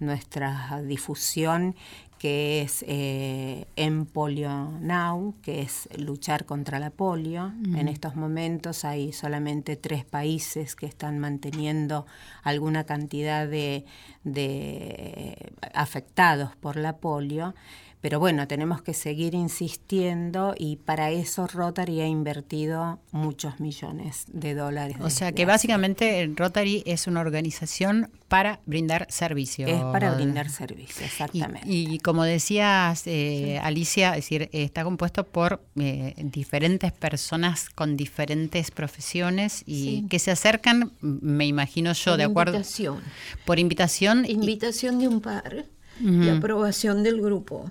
[0.00, 1.76] nuestra difusión
[2.20, 7.54] que es eh, en Polio Now, que es luchar contra la polio.
[7.74, 12.04] En estos momentos hay solamente tres países que están manteniendo
[12.42, 13.86] alguna cantidad de,
[14.22, 17.54] de afectados por la polio.
[18.00, 24.54] Pero bueno, tenemos que seguir insistiendo y para eso Rotary ha invertido muchos millones de
[24.54, 24.96] dólares.
[25.00, 29.66] O sea que básicamente Rotary es una organización para brindar servicio.
[29.66, 31.68] Es para brindar servicio, exactamente.
[31.68, 38.70] Y, como decías, eh, Alicia, es decir, está compuesto por eh, diferentes personas con diferentes
[38.70, 42.54] profesiones y que se acercan, me imagino yo, de acuerdo.
[42.54, 43.02] Invitación.
[43.44, 44.24] Por invitación.
[44.26, 45.66] Invitación de un par
[46.00, 47.70] y aprobación del grupo.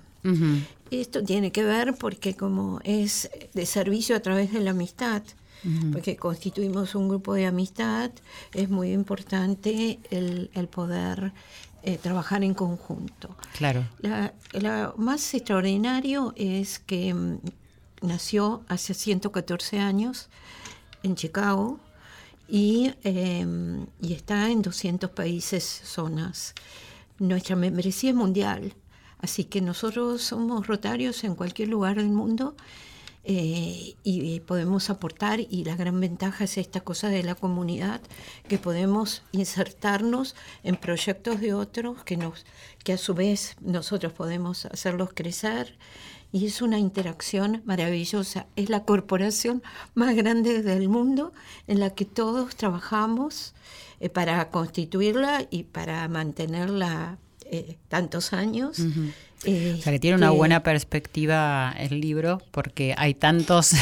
[0.90, 5.22] Esto tiene que ver porque como es de servicio a través de la amistad,
[5.92, 8.10] porque constituimos un grupo de amistad,
[8.54, 11.32] es muy importante el, poder
[11.82, 13.36] eh, trabajar en conjunto.
[13.56, 13.84] Claro.
[14.52, 17.38] lo más extraordinario es que mm,
[18.02, 20.28] nació hace 114 años
[21.02, 21.78] en Chicago
[22.48, 26.54] y, em, y está en 200 países, zonas.
[27.18, 28.74] Nuestra membresía es mundial
[29.22, 32.54] Así que nosotros somos rotarios en cualquier lugar del mundo
[33.22, 38.00] eh, y podemos aportar y la gran ventaja es esta cosa de la comunidad,
[38.48, 42.46] que podemos insertarnos en proyectos de otros que, nos,
[42.82, 45.76] que a su vez nosotros podemos hacerlos crecer
[46.32, 48.46] y es una interacción maravillosa.
[48.56, 49.62] Es la corporación
[49.94, 51.32] más grande del mundo
[51.66, 53.54] en la que todos trabajamos
[54.00, 57.18] eh, para constituirla y para mantenerla
[57.52, 58.78] eh, tantos años.
[59.44, 63.72] Eh, o sea que tiene una buena perspectiva el libro porque hay tantos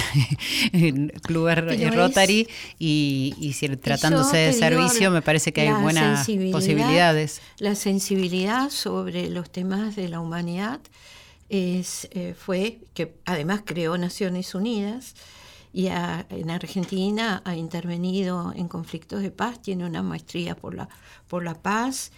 [1.22, 7.42] clubes Rotary y, y si tratándose de servicio me parece que hay buenas posibilidades.
[7.58, 10.80] La sensibilidad sobre los temas de la humanidad
[11.50, 15.14] es, eh, fue que además creó Naciones Unidas
[15.74, 20.88] y en Argentina ha intervenido en conflictos de paz, tiene una maestría por la,
[21.26, 22.12] por la paz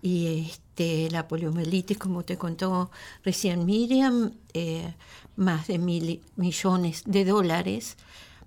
[0.00, 2.90] y este, la poliomielitis, como te contó
[3.22, 4.92] recién Miriam, eh,
[5.36, 7.96] más de mil millones de dólares,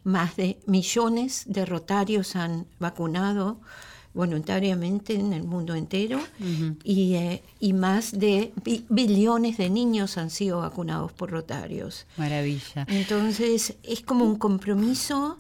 [0.03, 3.61] más de millones de rotarios han vacunado
[4.13, 6.19] voluntariamente en el mundo entero
[6.83, 8.51] y, eh, y, más de
[8.89, 12.07] billones de niños han sido vacunados por rotarios.
[12.17, 12.85] Maravilla.
[12.89, 15.37] Entonces es como un compromiso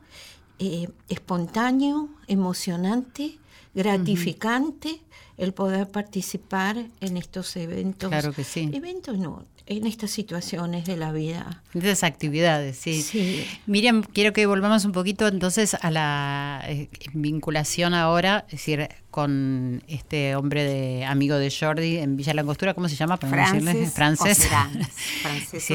[0.59, 3.39] eh, espontáneo, emocionante,
[3.77, 4.99] gratificante
[5.37, 8.09] el poder participar en estos eventos.
[8.09, 8.71] Claro que sí.
[8.73, 11.61] Eventos no, en estas situaciones de la vida.
[11.75, 13.03] En estas actividades, sí.
[13.03, 13.45] sí.
[13.67, 19.81] Miriam, quiero que volvamos un poquito entonces a la eh, vinculación ahora, es decir, con
[19.87, 23.17] este hombre de amigo de Jordi en Villa Langostura, ¿cómo se llama?
[23.17, 23.91] Francis.
[23.91, 24.47] Francés.
[25.23, 25.71] Francis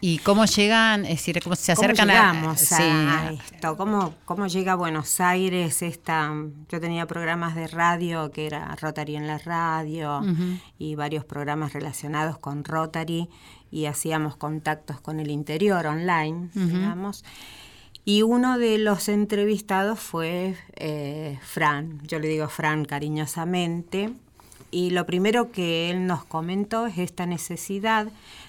[0.00, 3.76] ¿Y cómo llegan, es decir, cómo se acercan a, esto?
[3.76, 6.32] ¿Cómo, ¿Cómo llega a Buenos Aires esta?
[6.68, 10.22] Yo tenía programas de radio que era Rotary en la radio
[10.78, 13.28] y varios programas relacionados con Rotary
[13.72, 17.24] y hacíamos contactos con el interior online, digamos.
[18.08, 24.12] Y uno de los entrevistados fue eh, Fran, yo le digo Fran cariñosamente,
[24.70, 28.06] y lo primero que él nos comentó es esta necesidad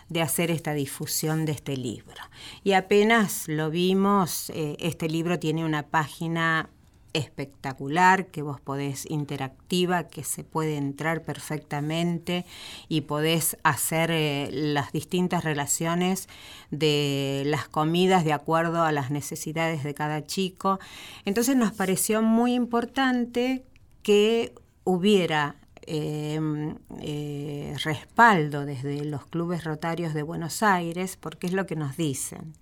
[0.09, 2.21] de hacer esta difusión de este libro.
[2.63, 6.69] Y apenas lo vimos, eh, este libro tiene una página
[7.13, 12.45] espectacular que vos podés interactiva, que se puede entrar perfectamente
[12.87, 16.29] y podés hacer eh, las distintas relaciones
[16.71, 20.79] de las comidas de acuerdo a las necesidades de cada chico.
[21.25, 23.63] Entonces nos pareció muy importante
[24.03, 25.55] que hubiera
[25.89, 31.95] Em, eh, respaldo desde los clubes rotarios de Buenos Aires, porque es lo que nos
[31.95, 32.55] dicen,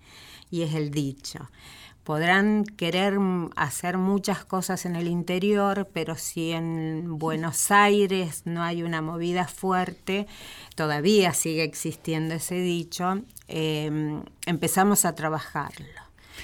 [0.52, 1.50] y es el dicho.
[2.06, 3.18] Podrán querer
[3.56, 9.48] hacer muchas cosas en el interior, pero si en Buenos Aires no hay una movida
[9.48, 10.28] fuerte,
[10.76, 15.88] todavía sigue existiendo ese dicho, em, empezamos a trabajarlo.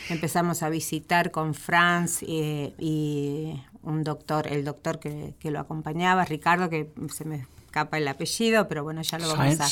[0.09, 6.71] Empezamos a visitar con Franz eh, y un doctor, el doctor que, lo acompañaba, Ricardo,
[6.71, 9.67] que se me escapa el apellido, pero bueno, ya lo vamos a...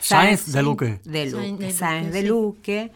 [0.00, 1.00] Sáenz de Luque.
[1.04, 2.92] De Luque, Sáenz de Luque.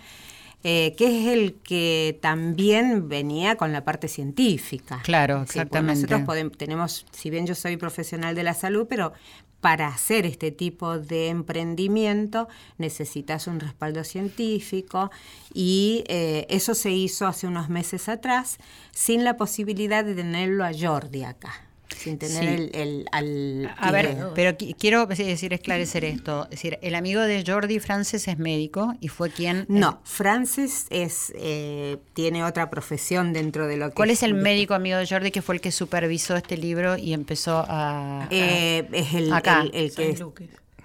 [0.65, 5.01] Eh, que es el que también venía con la parte científica.
[5.05, 6.01] Claro, exactamente.
[6.01, 9.13] nosotros podemos, tenemos, si bien yo soy profesional de la salud, pero
[9.61, 15.11] para hacer este tipo de emprendimiento necesitas un respaldo científico
[15.55, 18.59] y eh, eso se hizo hace unos meses atrás
[18.93, 23.75] sin la posibilidad de tenerlo a Jordi acá sin tener el, al...
[23.77, 26.45] A ver, pero quiero decir, esclarecer esto.
[26.45, 29.67] Es decir, el amigo de Jordi, Francis, es médico y fue quien...
[29.69, 33.95] No, Francis es, eh, tiene otra profesión dentro de lo que...
[33.95, 37.13] ¿Cuál es el médico amigo de Jordi que fue el que supervisó este libro y
[37.13, 38.29] empezó a...
[38.31, 39.33] Eh, es el,
[39.73, 40.11] el, que...
[40.11, 40.21] Es,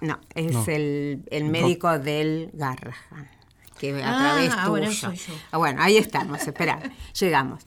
[0.00, 3.34] no, es El, el médico del Garrahan
[3.78, 4.34] que a ah,
[4.66, 5.10] través tuyo.
[5.50, 6.78] Ah, bueno, ahí estamos, espera,
[7.18, 7.62] llegamos.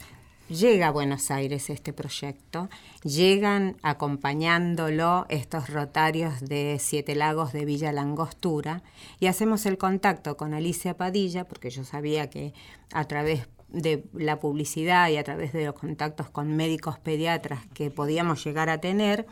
[0.49, 2.69] Llega a Buenos Aires este proyecto,
[3.03, 8.81] llegan acompañándolo estos rotarios de Siete Lagos de Villa Langostura
[9.19, 12.53] y hacemos el contacto con Alicia Padilla, porque yo sabía que
[12.93, 17.91] a través de la publicidad y a través de los contactos con médicos pediatras que
[17.91, 19.25] podíamos llegar a tener,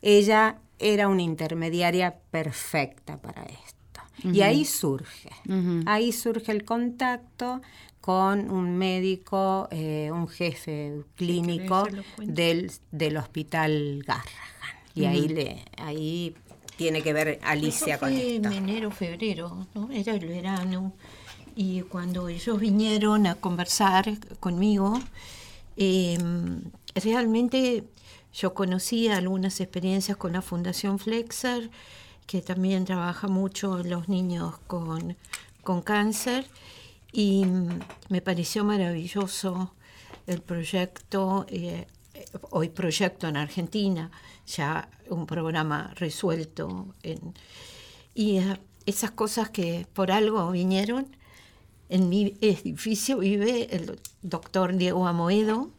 [0.00, 3.75] ella era una intermediaria perfecta para esto.
[4.22, 5.30] Y ahí surge,
[5.84, 7.60] ahí surge el contacto
[8.00, 11.86] con un médico, eh, un jefe clínico
[12.18, 14.46] del, del hospital Garrahan.
[14.94, 16.34] Y ahí, le, ahí
[16.76, 18.48] tiene que ver Alicia con esto.
[18.48, 19.90] En enero, febrero, ¿no?
[19.90, 20.92] era el verano.
[21.54, 25.00] Y cuando ellos vinieron a conversar conmigo,
[25.76, 26.62] em,
[26.94, 27.84] realmente
[28.32, 31.70] yo conocí algunas experiencias con la Fundación Flexer,
[32.26, 35.16] que también trabaja mucho los niños con,
[35.62, 36.46] con cáncer
[37.12, 37.44] y
[38.08, 39.72] me pareció maravilloso
[40.26, 41.86] el proyecto, eh,
[42.50, 44.10] hoy proyecto en Argentina,
[44.46, 46.94] ya un programa resuelto.
[48.14, 51.06] y eh, esas cosas que por algo vinieron,
[51.88, 55.70] en mi edificio vive el doctor Diego Amoedo,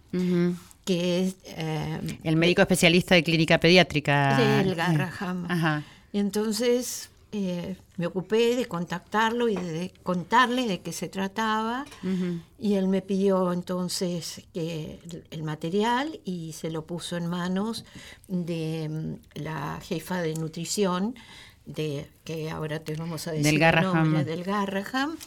[0.86, 1.36] que es...
[1.46, 4.38] Eh, el médico especialista de clínica pediátrica.
[4.38, 5.46] Del Garraham.
[5.46, 11.86] Y entonces eh, me ocupé de contactarlo y de contarle de qué se trataba
[12.58, 15.00] y él me pidió entonces que
[15.32, 17.84] el, material y se lo puso en manos
[18.30, 21.16] de mm, la jefa de nutrición
[21.66, 24.24] de que ahora te vamos a decir del Garraham.
[24.24, 25.18] del Garraham.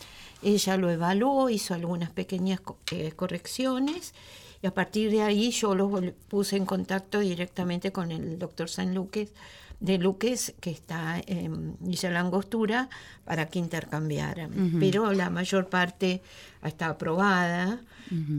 [0.43, 2.61] Ella lo evaluó, hizo algunas pequeñas
[2.93, 4.15] eh, correcciones
[4.63, 5.91] Y a partir de ahí yo los
[6.29, 9.33] puse en contacto directamente con el doctor San Luques,
[9.81, 12.89] de Luques, que está en Villa Langostura,
[13.25, 14.77] para que intercambiaran.
[14.79, 16.23] Pero la mayor parte
[16.63, 17.81] está aprobada.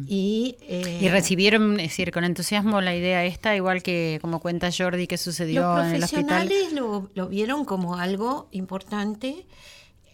[0.08, 4.70] y, eh, y, recibieron, es decir, con entusiasmo la idea esta, igual que como cuenta
[4.76, 6.48] Jordi que sucedió en el hospital.
[6.48, 9.46] Los profesionales lo vieron como algo importante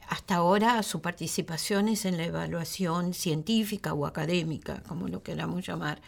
[0.07, 6.01] hasta ahora su participación es en la evaluación científica o académica, como lo queramos llamar.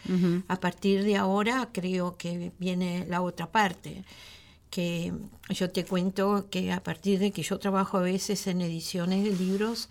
[0.48, 4.04] A partir de ahora creo que viene la otra parte,
[4.70, 5.12] que
[5.48, 9.32] yo te cuento que a partir de que yo trabajo a veces en ediciones de
[9.32, 9.88] libros,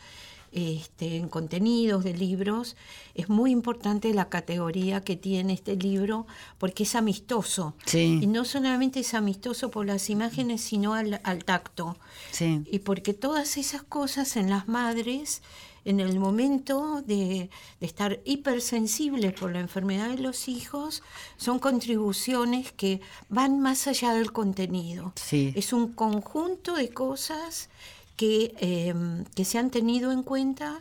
[0.52, 2.76] este, en contenidos de libros.
[3.14, 6.26] Es muy importante la categoría que tiene este libro
[6.58, 7.76] porque es amistoso.
[7.94, 11.98] Y no solamente es amistoso por las imágenes, sino al, tacto.
[12.40, 15.44] Y porque todas esas cosas en las madres,
[15.86, 17.50] en el momento de,
[17.80, 21.04] de, estar hipersensibles por la enfermedad de los hijos,
[21.38, 25.14] son contribuciones que van más allá del contenido.
[25.32, 27.70] Es un conjunto de cosas
[28.16, 30.80] que, em, que se han tenido en cuenta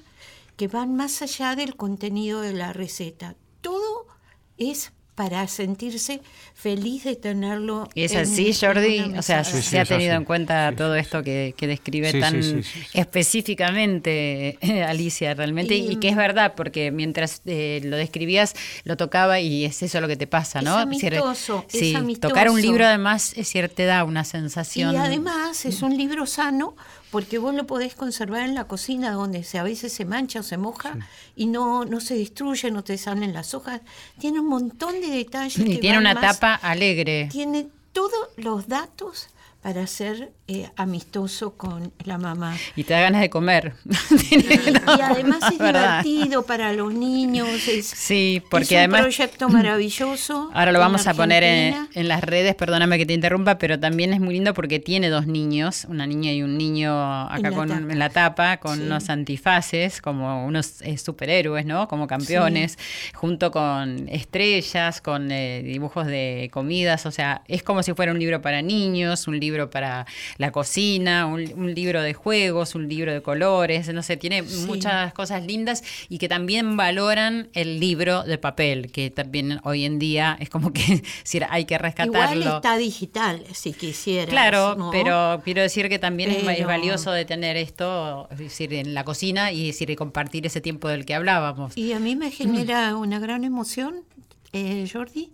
[0.56, 3.36] que van más allá del contenido de la receta.
[3.60, 4.08] Todo
[4.56, 6.20] es para sentirse
[6.54, 7.88] feliz de tenerlo.
[7.92, 12.20] Y es así, Jordi, o sea, se ha tenido en cuenta todo esto que, describe
[12.20, 12.62] tan
[12.94, 14.56] específicamente
[14.86, 18.54] Alicia realmente, y, que es verdad, porque mientras eh, lo describías,
[18.84, 20.76] lo tocaba y es eso lo que te pasa, ¿no?
[20.76, 22.28] Es amistoso, es amistoso.
[22.28, 24.94] Tocar un libro además es cierto, te da una sensación.
[24.94, 26.76] Y además es un libro sano
[27.10, 30.42] porque vos lo podés conservar en la cocina donde se, a veces se mancha o
[30.42, 30.96] se moja
[31.34, 33.80] y no, no se destruye, no te salen las hojas.
[34.18, 35.58] Tiene un montón de detalles.
[35.58, 37.28] Y tiene una tapa alegre.
[37.30, 39.28] Tiene todos los datos
[39.62, 42.56] para ser eh, amistoso con la mamá.
[42.76, 43.74] Y te da ganas de comer.
[44.30, 47.48] y, además es divertido para los niños.
[47.66, 50.50] Es, sí, porque es un proyecto maravilloso.
[50.54, 54.20] Ahora lo vamos a poner en, las redes, perdóname que te interrumpa, pero también es
[54.20, 57.76] muy lindo porque tiene dos niños, una niña y un niño acá en con, la
[57.76, 61.88] en la tapa, con unos antifaces, como unos eh, superhéroes, ¿no?
[61.88, 62.78] Como campeones,
[63.12, 68.20] junto con estrellas, con eh, dibujos de comidas, o sea, es como si fuera un
[68.20, 73.12] libro para niños, un libro libro para la cocina, un, libro de juegos, un libro
[73.12, 78.36] de colores, no sé, tiene muchas cosas lindas y que también valoran el libro de
[78.36, 81.02] papel, que también hoy en día es como que
[81.50, 82.40] hay que rescatarlo.
[82.40, 84.30] Igual está digital, si quisiera.
[84.30, 89.04] Claro, pero quiero decir que también es valioso de tener esto, es decir, en la
[89.04, 91.76] cocina y decir, compartir ese tiempo del que hablábamos.
[91.76, 94.04] Y a mí me genera una gran emoción,
[94.52, 95.30] eh, Jordi,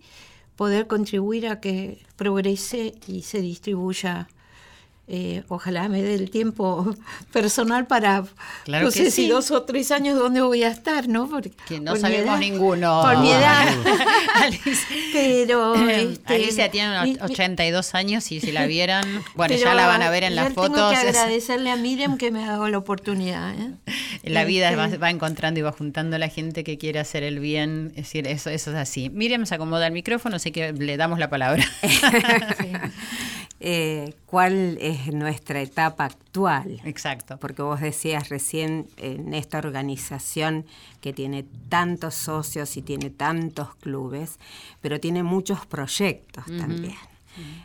[0.55, 4.27] poder contribuir a que progrese y se distribuya.
[5.07, 6.95] Eh, ojalá me dé el tiempo
[7.31, 8.23] personal para
[8.67, 11.29] no sé si dos o tres años dónde voy a estar, ¿no?
[11.29, 13.03] Porque, que no sabemos ninguno.
[13.03, 13.67] Por mi edad.
[15.13, 20.09] Pero este, Alicia tiene 82 años y si la vieran, bueno, ya la van a
[20.09, 20.73] ver en las fotos.
[20.73, 23.53] Tengo que agradecerle a Miriam que me ha dado la oportunidad.
[23.53, 23.73] ¿eh?
[24.23, 27.39] La vida este, va, encontrando y va juntando a la gente que quiere hacer el
[27.39, 27.91] bien.
[27.95, 29.09] Es decir, eso, eso es así.
[29.11, 31.63] Miriam se acomoda el micrófono, así que le damos la palabra.
[33.59, 36.81] Eh, ¿Cuál es nuestra etapa actual?
[36.83, 37.37] Exacto.
[37.39, 40.65] Porque vos decías recién en esta organización
[40.99, 44.39] que tiene tantos socios y tiene tantos clubes,
[44.81, 46.95] pero tiene muchos proyectos también.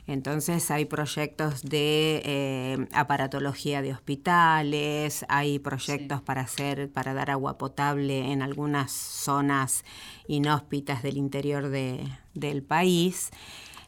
[0.07, 7.59] Entonces hay proyectos de eh, aparatología de hospitales, hay proyectos para hacer, para dar agua
[7.59, 9.85] potable en algunas zonas
[10.27, 13.31] inhóspitas del interior del país.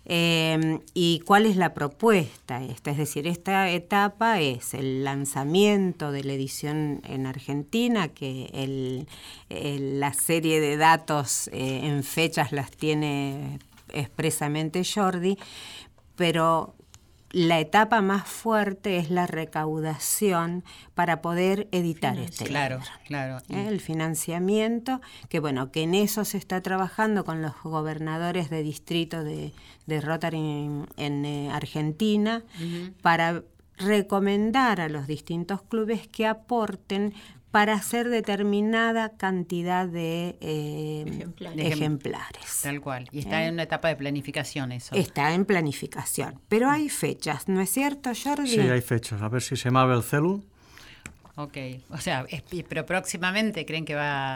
[0.04, 2.90] Eh, ¿Y cuál es la propuesta esta?
[2.90, 9.06] Es decir, esta etapa es el lanzamiento de la edición en Argentina, que
[9.48, 13.58] la serie de datos eh, en fechas las tiene
[13.92, 15.38] expresamente Jordi,
[16.16, 16.74] pero
[17.32, 20.64] la etapa más fuerte es la recaudación
[20.94, 23.66] para poder editar este claro, Claro, ¿Eh?
[23.68, 29.24] El financiamiento, que bueno, que en eso se está trabajando con los gobernadores de distrito
[29.24, 29.52] de,
[30.00, 30.38] Rotary
[30.96, 32.42] en, eh, Argentina
[33.02, 33.42] para
[33.78, 37.14] recomendar a los distintos clubes que aporten
[37.52, 41.28] para hacer determinada cantidad de eh,
[41.58, 42.60] ejemplares.
[42.62, 43.08] Tal cual.
[43.12, 44.94] Y está en una etapa de planificación eso.
[44.96, 46.40] Está en planificación.
[46.48, 48.48] Pero hay fechas, ¿no es cierto, Jordi?
[48.48, 49.20] Sí, hay fechas.
[49.20, 50.42] A ver si se mueve el celu.
[51.34, 51.56] Ok,
[51.88, 52.26] o sea,
[52.68, 54.34] pero próximamente creen que va,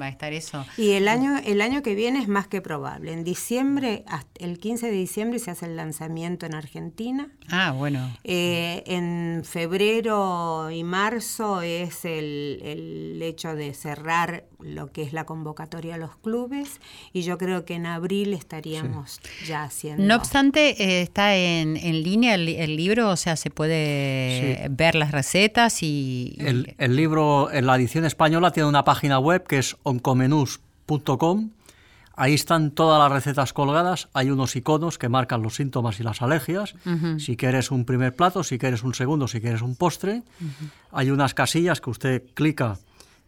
[0.00, 0.66] va a estar eso.
[0.76, 3.12] Y el año, el año que viene es más que probable.
[3.12, 4.04] En diciembre,
[4.40, 7.28] el 15 de diciembre se hace el lanzamiento en Argentina.
[7.48, 8.16] Ah, bueno.
[8.24, 15.24] Eh, en febrero y marzo es el, el hecho de cerrar lo que es la
[15.24, 16.80] convocatoria a los clubes
[17.12, 20.02] y yo creo que en abril estaríamos ya haciendo.
[20.04, 25.82] No obstante, eh, está en, línea el, libro, o sea, se puede ver las recetas
[25.82, 26.36] y...
[26.38, 31.50] El, el, libro en la edición española tiene una página web que es oncomenús.com.
[32.18, 36.22] Ahí están todas las recetas colgadas, hay unos iconos que marcan los síntomas y las
[36.22, 36.74] alergias,
[37.18, 40.22] si quieres un primer plato, si quieres un segundo, si quieres un postre.
[40.92, 42.78] Hay unas casillas que usted clica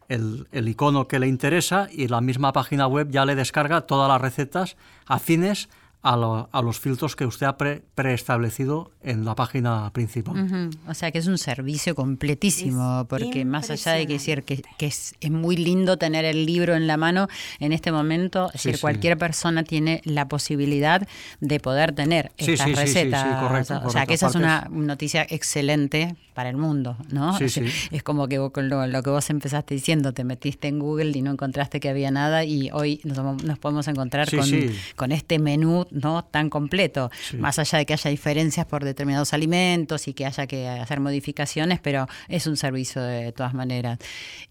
[0.09, 4.09] el, el, icono que le interesa y la misma página web ya le descarga todas
[4.09, 5.69] las recetas afines
[6.03, 10.71] a, los filtros que usted ha preestablecido en la página principal.
[10.87, 15.15] O sea que es un servicio completísimo, porque más allá de que decir que, es,
[15.31, 17.29] muy lindo tener el libro en la mano
[17.59, 21.07] en este momento, es decir, cualquier persona tiene la posibilidad
[21.41, 23.71] de poder tener estas recetas.
[23.85, 27.37] o sea que esa es una noticia excelente para el mundo, ¿no?
[27.37, 31.33] Es, es, como que lo, que vos empezaste diciendo, te metiste en Google y no
[31.33, 34.49] encontraste que había nada y hoy nos, podemos encontrar con,
[34.95, 40.09] con este menú no tan completo, más allá de que haya diferencias por determinados alimentos
[40.09, 43.99] y que haya que hacer modificaciones, pero es un servicio de todas maneras.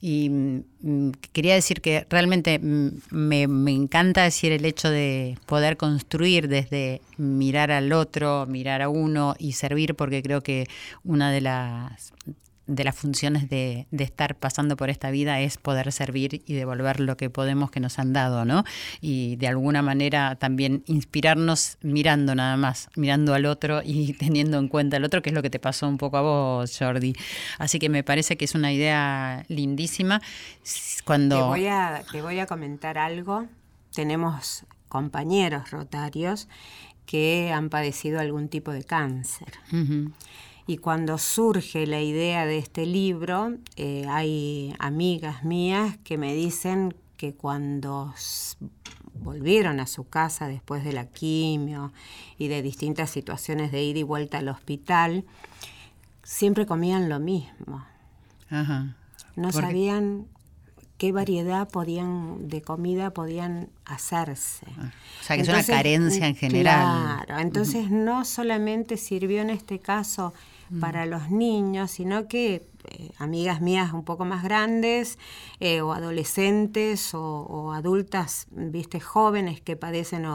[0.02, 5.78] Y mm, quería decir que realmente mm, me, me encanta decir el hecho de poder
[5.78, 10.68] construir desde mirar al otro, mirar a uno y servir, porque creo que
[11.04, 12.14] una de las
[12.68, 17.00] de las funciones de, de, estar pasando por esta vida es poder servir y devolver
[17.00, 18.64] lo que podemos que nos han dado, ¿no?
[19.02, 24.68] Y de alguna manera también inspirarnos mirando nada más, mirando al otro y teniendo en
[24.68, 27.14] cuenta al otro, que es lo que te pasó un poco a vos, Jordi.
[27.58, 30.22] Así que me parece que es una idea lindísima.
[31.06, 31.38] Cuando...
[31.38, 33.48] Te voy a, te voy a comentar algo.
[33.94, 36.48] Tenemos compañeros rotarios
[37.06, 39.48] que han padecido algún tipo de cáncer.
[40.68, 46.94] Y cuando surge la idea de este libro, eh, hay amigas mías que me dicen
[47.16, 48.14] que cuando
[49.14, 51.94] volvieron a su casa después de la quimio
[52.38, 55.24] y de distintas situaciones de ir y vuelta al hospital,
[56.24, 57.86] siempre comían lo mismo.
[59.38, 60.28] No sabían
[60.98, 64.66] qué variedad podían de comida podían hacerse.
[64.78, 64.92] Ah,
[65.22, 67.24] o sea, que es una carencia en general.
[67.26, 70.34] Claro, entonces no solamente sirvió en este caso
[70.80, 75.18] para los niños, sino que eh, amigas mías un poco más grandes
[75.60, 80.26] eh, o adolescentes o, adultas, viste, jóvenes que padecen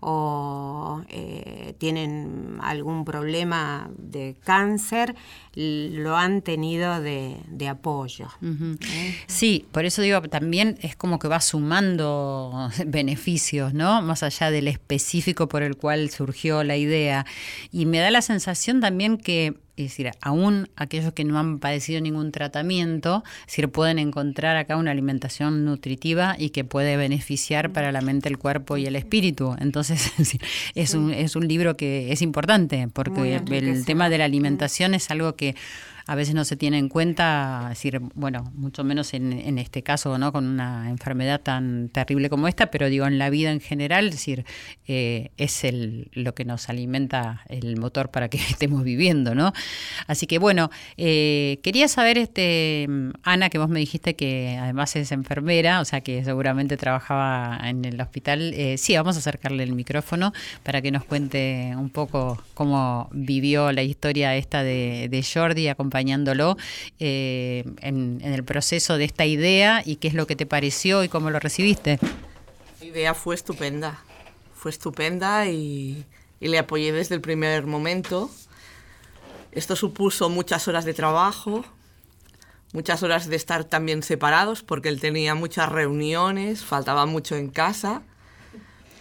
[0.00, 5.14] o, eh, tienen algún problema de cáncer,
[5.54, 8.28] lo han tenido de, apoyo.
[9.28, 14.02] Sí, por eso digo, también es como que va sumando beneficios, ¿no?
[14.02, 17.24] Más allá del específico por el cual surgió la idea.
[17.70, 21.91] Y me da la sensación también que es decir, aún aquellos que no han padecido
[22.00, 27.92] ningún tratamiento, es decir, pueden encontrar acá una alimentación nutritiva y que puede beneficiar para
[27.92, 29.56] la mente, el cuerpo y el espíritu.
[29.58, 30.12] Entonces,
[30.74, 35.10] es un, es un libro que es importante, porque el tema de la alimentación es
[35.10, 35.54] algo que
[36.06, 40.18] a veces no se tiene en cuenta, decir, bueno, mucho menos en, en, este caso,
[40.18, 40.32] ¿no?
[40.32, 44.12] Con una enfermedad tan terrible como esta, pero digo, en la vida en general, es
[44.12, 44.44] decir,
[44.86, 49.52] eh, es el, lo que nos alimenta el motor para que estemos viviendo, ¿no?
[50.06, 52.88] Así que bueno, eh, quería saber, este,
[53.22, 57.84] Ana, que vos me dijiste que además es enfermera, o sea que seguramente trabajaba en
[57.84, 58.52] el hospital.
[58.54, 60.32] Eh, sí, vamos a acercarle el micrófono
[60.62, 66.56] para que nos cuente un poco cómo vivió la historia esta de, de Jordi, acompañándolo
[66.98, 71.08] eh, en, el proceso de esta idea y qué es lo que te pareció y
[71.08, 71.98] cómo lo recibiste.
[72.80, 74.02] La idea fue estupenda,
[74.54, 76.06] fue estupenda y,
[76.40, 78.30] le apoyé desde el primer momento.
[79.52, 81.64] Esto supuso muchas horas de trabajo,
[82.72, 88.02] muchas horas de estar también separados porque él tenía muchas reuniones, faltaba mucho en casa,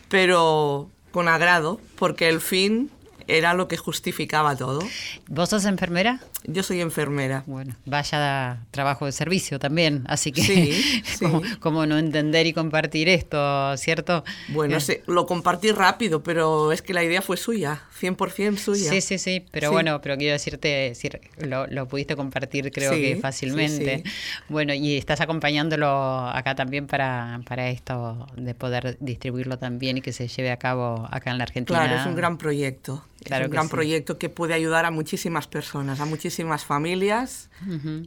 [0.10, 2.92] pero con agrado porque el fin
[3.28, 4.82] era lo que justificaba todo.
[5.28, 6.20] ¿Vos sos enfermera?
[6.46, 7.44] Yo soy enfermera.
[7.46, 11.04] Bueno, vaya trabajo de servicio también, así que sí,
[11.60, 14.24] como, no entender y compartir esto, ¿cierto?
[14.50, 15.04] Bueno, eh.
[15.06, 18.90] lo compartí rápido, pero es que la idea fue suya, 100% suya.
[18.90, 20.94] Sí, sí, sí, pero bueno, pero quiero decirte,
[21.40, 24.04] lo, pudiste compartir creo que fácilmente.
[24.50, 30.14] Bueno, y estás acompañándolo acá también para, para esto de poder distribuirlo también y que
[30.14, 31.80] se lleve a cabo acá en la Argentina.
[31.80, 33.06] Claro, es un gran proyecto.
[33.24, 36.31] es un gran proyecto que puede ayudar a muchísimas personas, a muchísimas
[36.66, 37.50] familias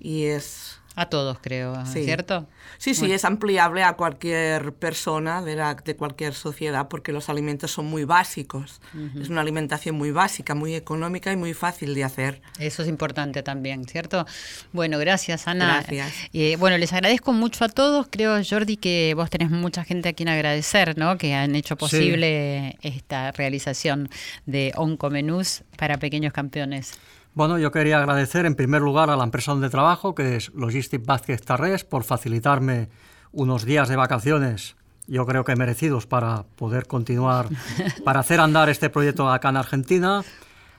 [0.01, 2.47] y es A todos, creo, ¿cierto?
[2.79, 7.73] Sí, sí, es ampliable a cualquier persona de, la, de cualquier sociedad porque los alimentos
[7.73, 8.81] son muy básicos.
[9.21, 12.43] Es una alimentación muy básica, muy económica y muy fácil de hacer.
[12.61, 14.25] Eso es importante también, ¿cierto?
[14.73, 15.81] Bueno, gracias, Ana.
[15.81, 16.13] Gracias.
[16.33, 18.07] Eh, bueno, les agradezco mucho a todos.
[18.09, 21.19] Creo, Jordi, que vos tenés mucha gente a quien agradecer, ¿no?
[21.19, 24.09] Que han hecho posible esta realización
[24.47, 26.93] de Oncomenús para pequeños campeones.
[27.35, 31.05] Bueno, yo quería agradecer en primer lugar a la empresa donde trabajo, que es Logistic
[31.05, 32.89] Vázquez Tarrés, por facilitarme
[33.33, 34.77] unos días de vacaciones,
[35.09, 37.49] yo creo que merecidos para poder continuar,
[38.05, 40.23] para hacer andar este proyecto acá en Argentina,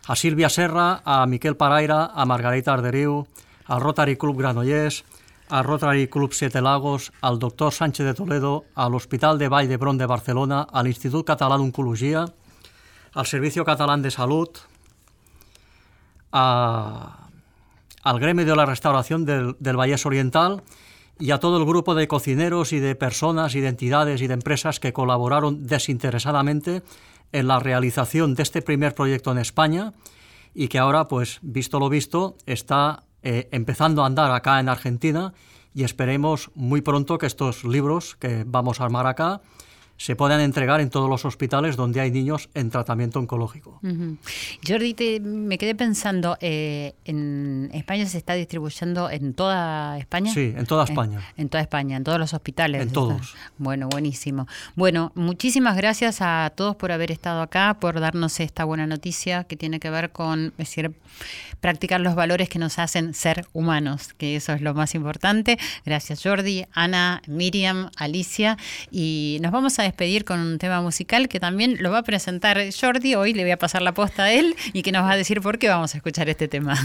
[0.08, 3.28] a Silvia Serra, a Miquel Paraira, a Margarita Arderiu,
[3.66, 5.03] al Rotary Club Granollers,
[5.49, 9.97] al Rotary Club Siete Lagos, al doctor Sánchez de Toledo, al Hospital de Vall d'Hebron
[9.97, 12.24] de Barcelona, al Institut Català d'Oncologia,
[13.14, 14.49] al Servicio Catalán de Salud,
[16.36, 20.63] al gremio de la restauración del, del Oriental
[21.17, 24.33] y a todo el grupo de cocineros y de personas y de entidades y de
[24.33, 26.83] empresas que colaboraron desinteresadamente
[27.31, 29.93] en la realización de este primer proyecto en España
[30.53, 35.33] y que ahora, pues, visto lo visto, está eh, empezando a andar acá en Argentina
[35.73, 39.41] y esperemos muy pronto que estos libros que vamos a armar acá
[39.98, 43.80] se puedan entregar en todos los hospitales donde hay niños en tratamiento oncológico.
[44.68, 50.34] Jordi, me quedé pensando, eh, ¿en España se está distribuyendo en toda España?
[50.34, 51.22] Sí, en toda España.
[51.38, 52.82] En, toda España, en todos los hospitales.
[52.82, 53.36] En todos.
[53.58, 54.48] Bueno, buenísimo.
[54.76, 59.56] Bueno, muchísimas gracias a todos por haber estado acá, por darnos esta buena noticia que
[59.56, 60.93] tiene que ver con decir,
[61.62, 65.58] practicar los valores que nos hacen ser humanos, que eso es lo más importante.
[65.86, 68.58] Gracias Jordi, Ana, Miriam, Alicia,
[68.91, 72.59] y nos vamos a despedir con un tema musical que también lo va a presentar
[72.71, 73.15] Jordi.
[73.15, 75.41] Hoy le voy a pasar la posta a él y que nos va a decir
[75.41, 76.77] por qué vamos a escuchar este tema.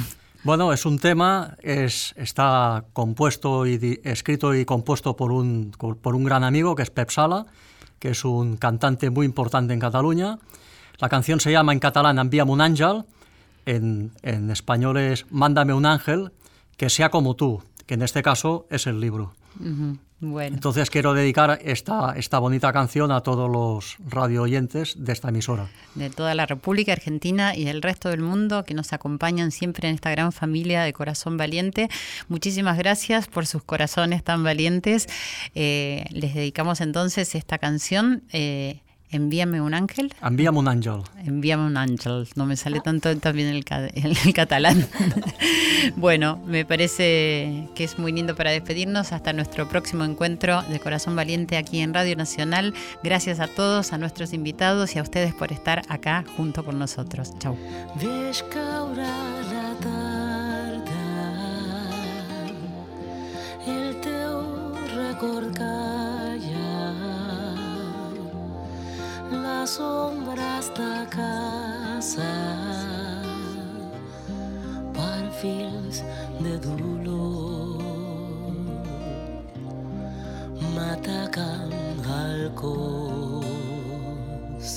[0.42, 6.24] Bueno, es un tema, es, está compuesto y escrito y compuesto por un, por un
[6.24, 7.44] gran amigo que es Pep Sala,
[7.98, 10.38] que es un cantante muy importante en Cataluña.
[10.98, 13.05] La canción se llama en catalán Envíame un ángel,
[13.66, 16.32] en, en español es Mándame un ángel
[16.78, 19.34] que sea como tú, que en este caso es el libro.
[20.21, 20.55] Bueno.
[20.57, 25.68] Entonces quiero dedicar esta, esta bonita canción a todos los radio oyentes de esta emisora.
[25.95, 29.95] De toda la República Argentina y del resto del mundo que nos acompañan siempre en
[29.95, 31.89] esta gran familia de Corazón Valiente.
[32.29, 35.09] Muchísimas gracias por sus corazones tan valientes.
[35.55, 38.23] Eh, les dedicamos entonces esta canción.
[38.33, 38.81] Eh,
[39.11, 40.13] Envíame un ángel.
[40.23, 41.03] Envíame un ángel.
[41.25, 42.29] Envíame un ángel.
[42.37, 43.65] No me sale tanto también el,
[44.25, 44.87] el catalán.
[45.97, 49.13] bueno, me parece que es muy lindo para despedirnos.
[49.13, 52.73] Hasta nuestro próximo encuentro de Corazón Valiente aquí en Radio Nacional.
[53.03, 57.37] Gracias a todos, a nuestros invitados y a ustedes por estar acá junto con nosotros.
[57.39, 57.57] Chau.
[69.61, 72.35] Les ombres de casa.
[74.99, 75.97] Perfils
[76.45, 77.83] de dolor
[80.75, 81.71] m'ataquen
[82.21, 84.69] al cos.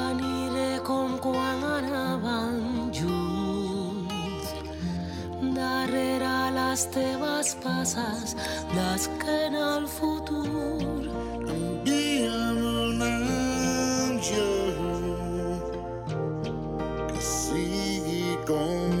[0.00, 2.58] Aniré com quan anàvem
[3.00, 4.48] junts
[5.58, 8.28] darrere les teves passes
[8.74, 10.72] d'esquena al futur
[14.30, 15.58] you.
[17.20, 18.91] See you gone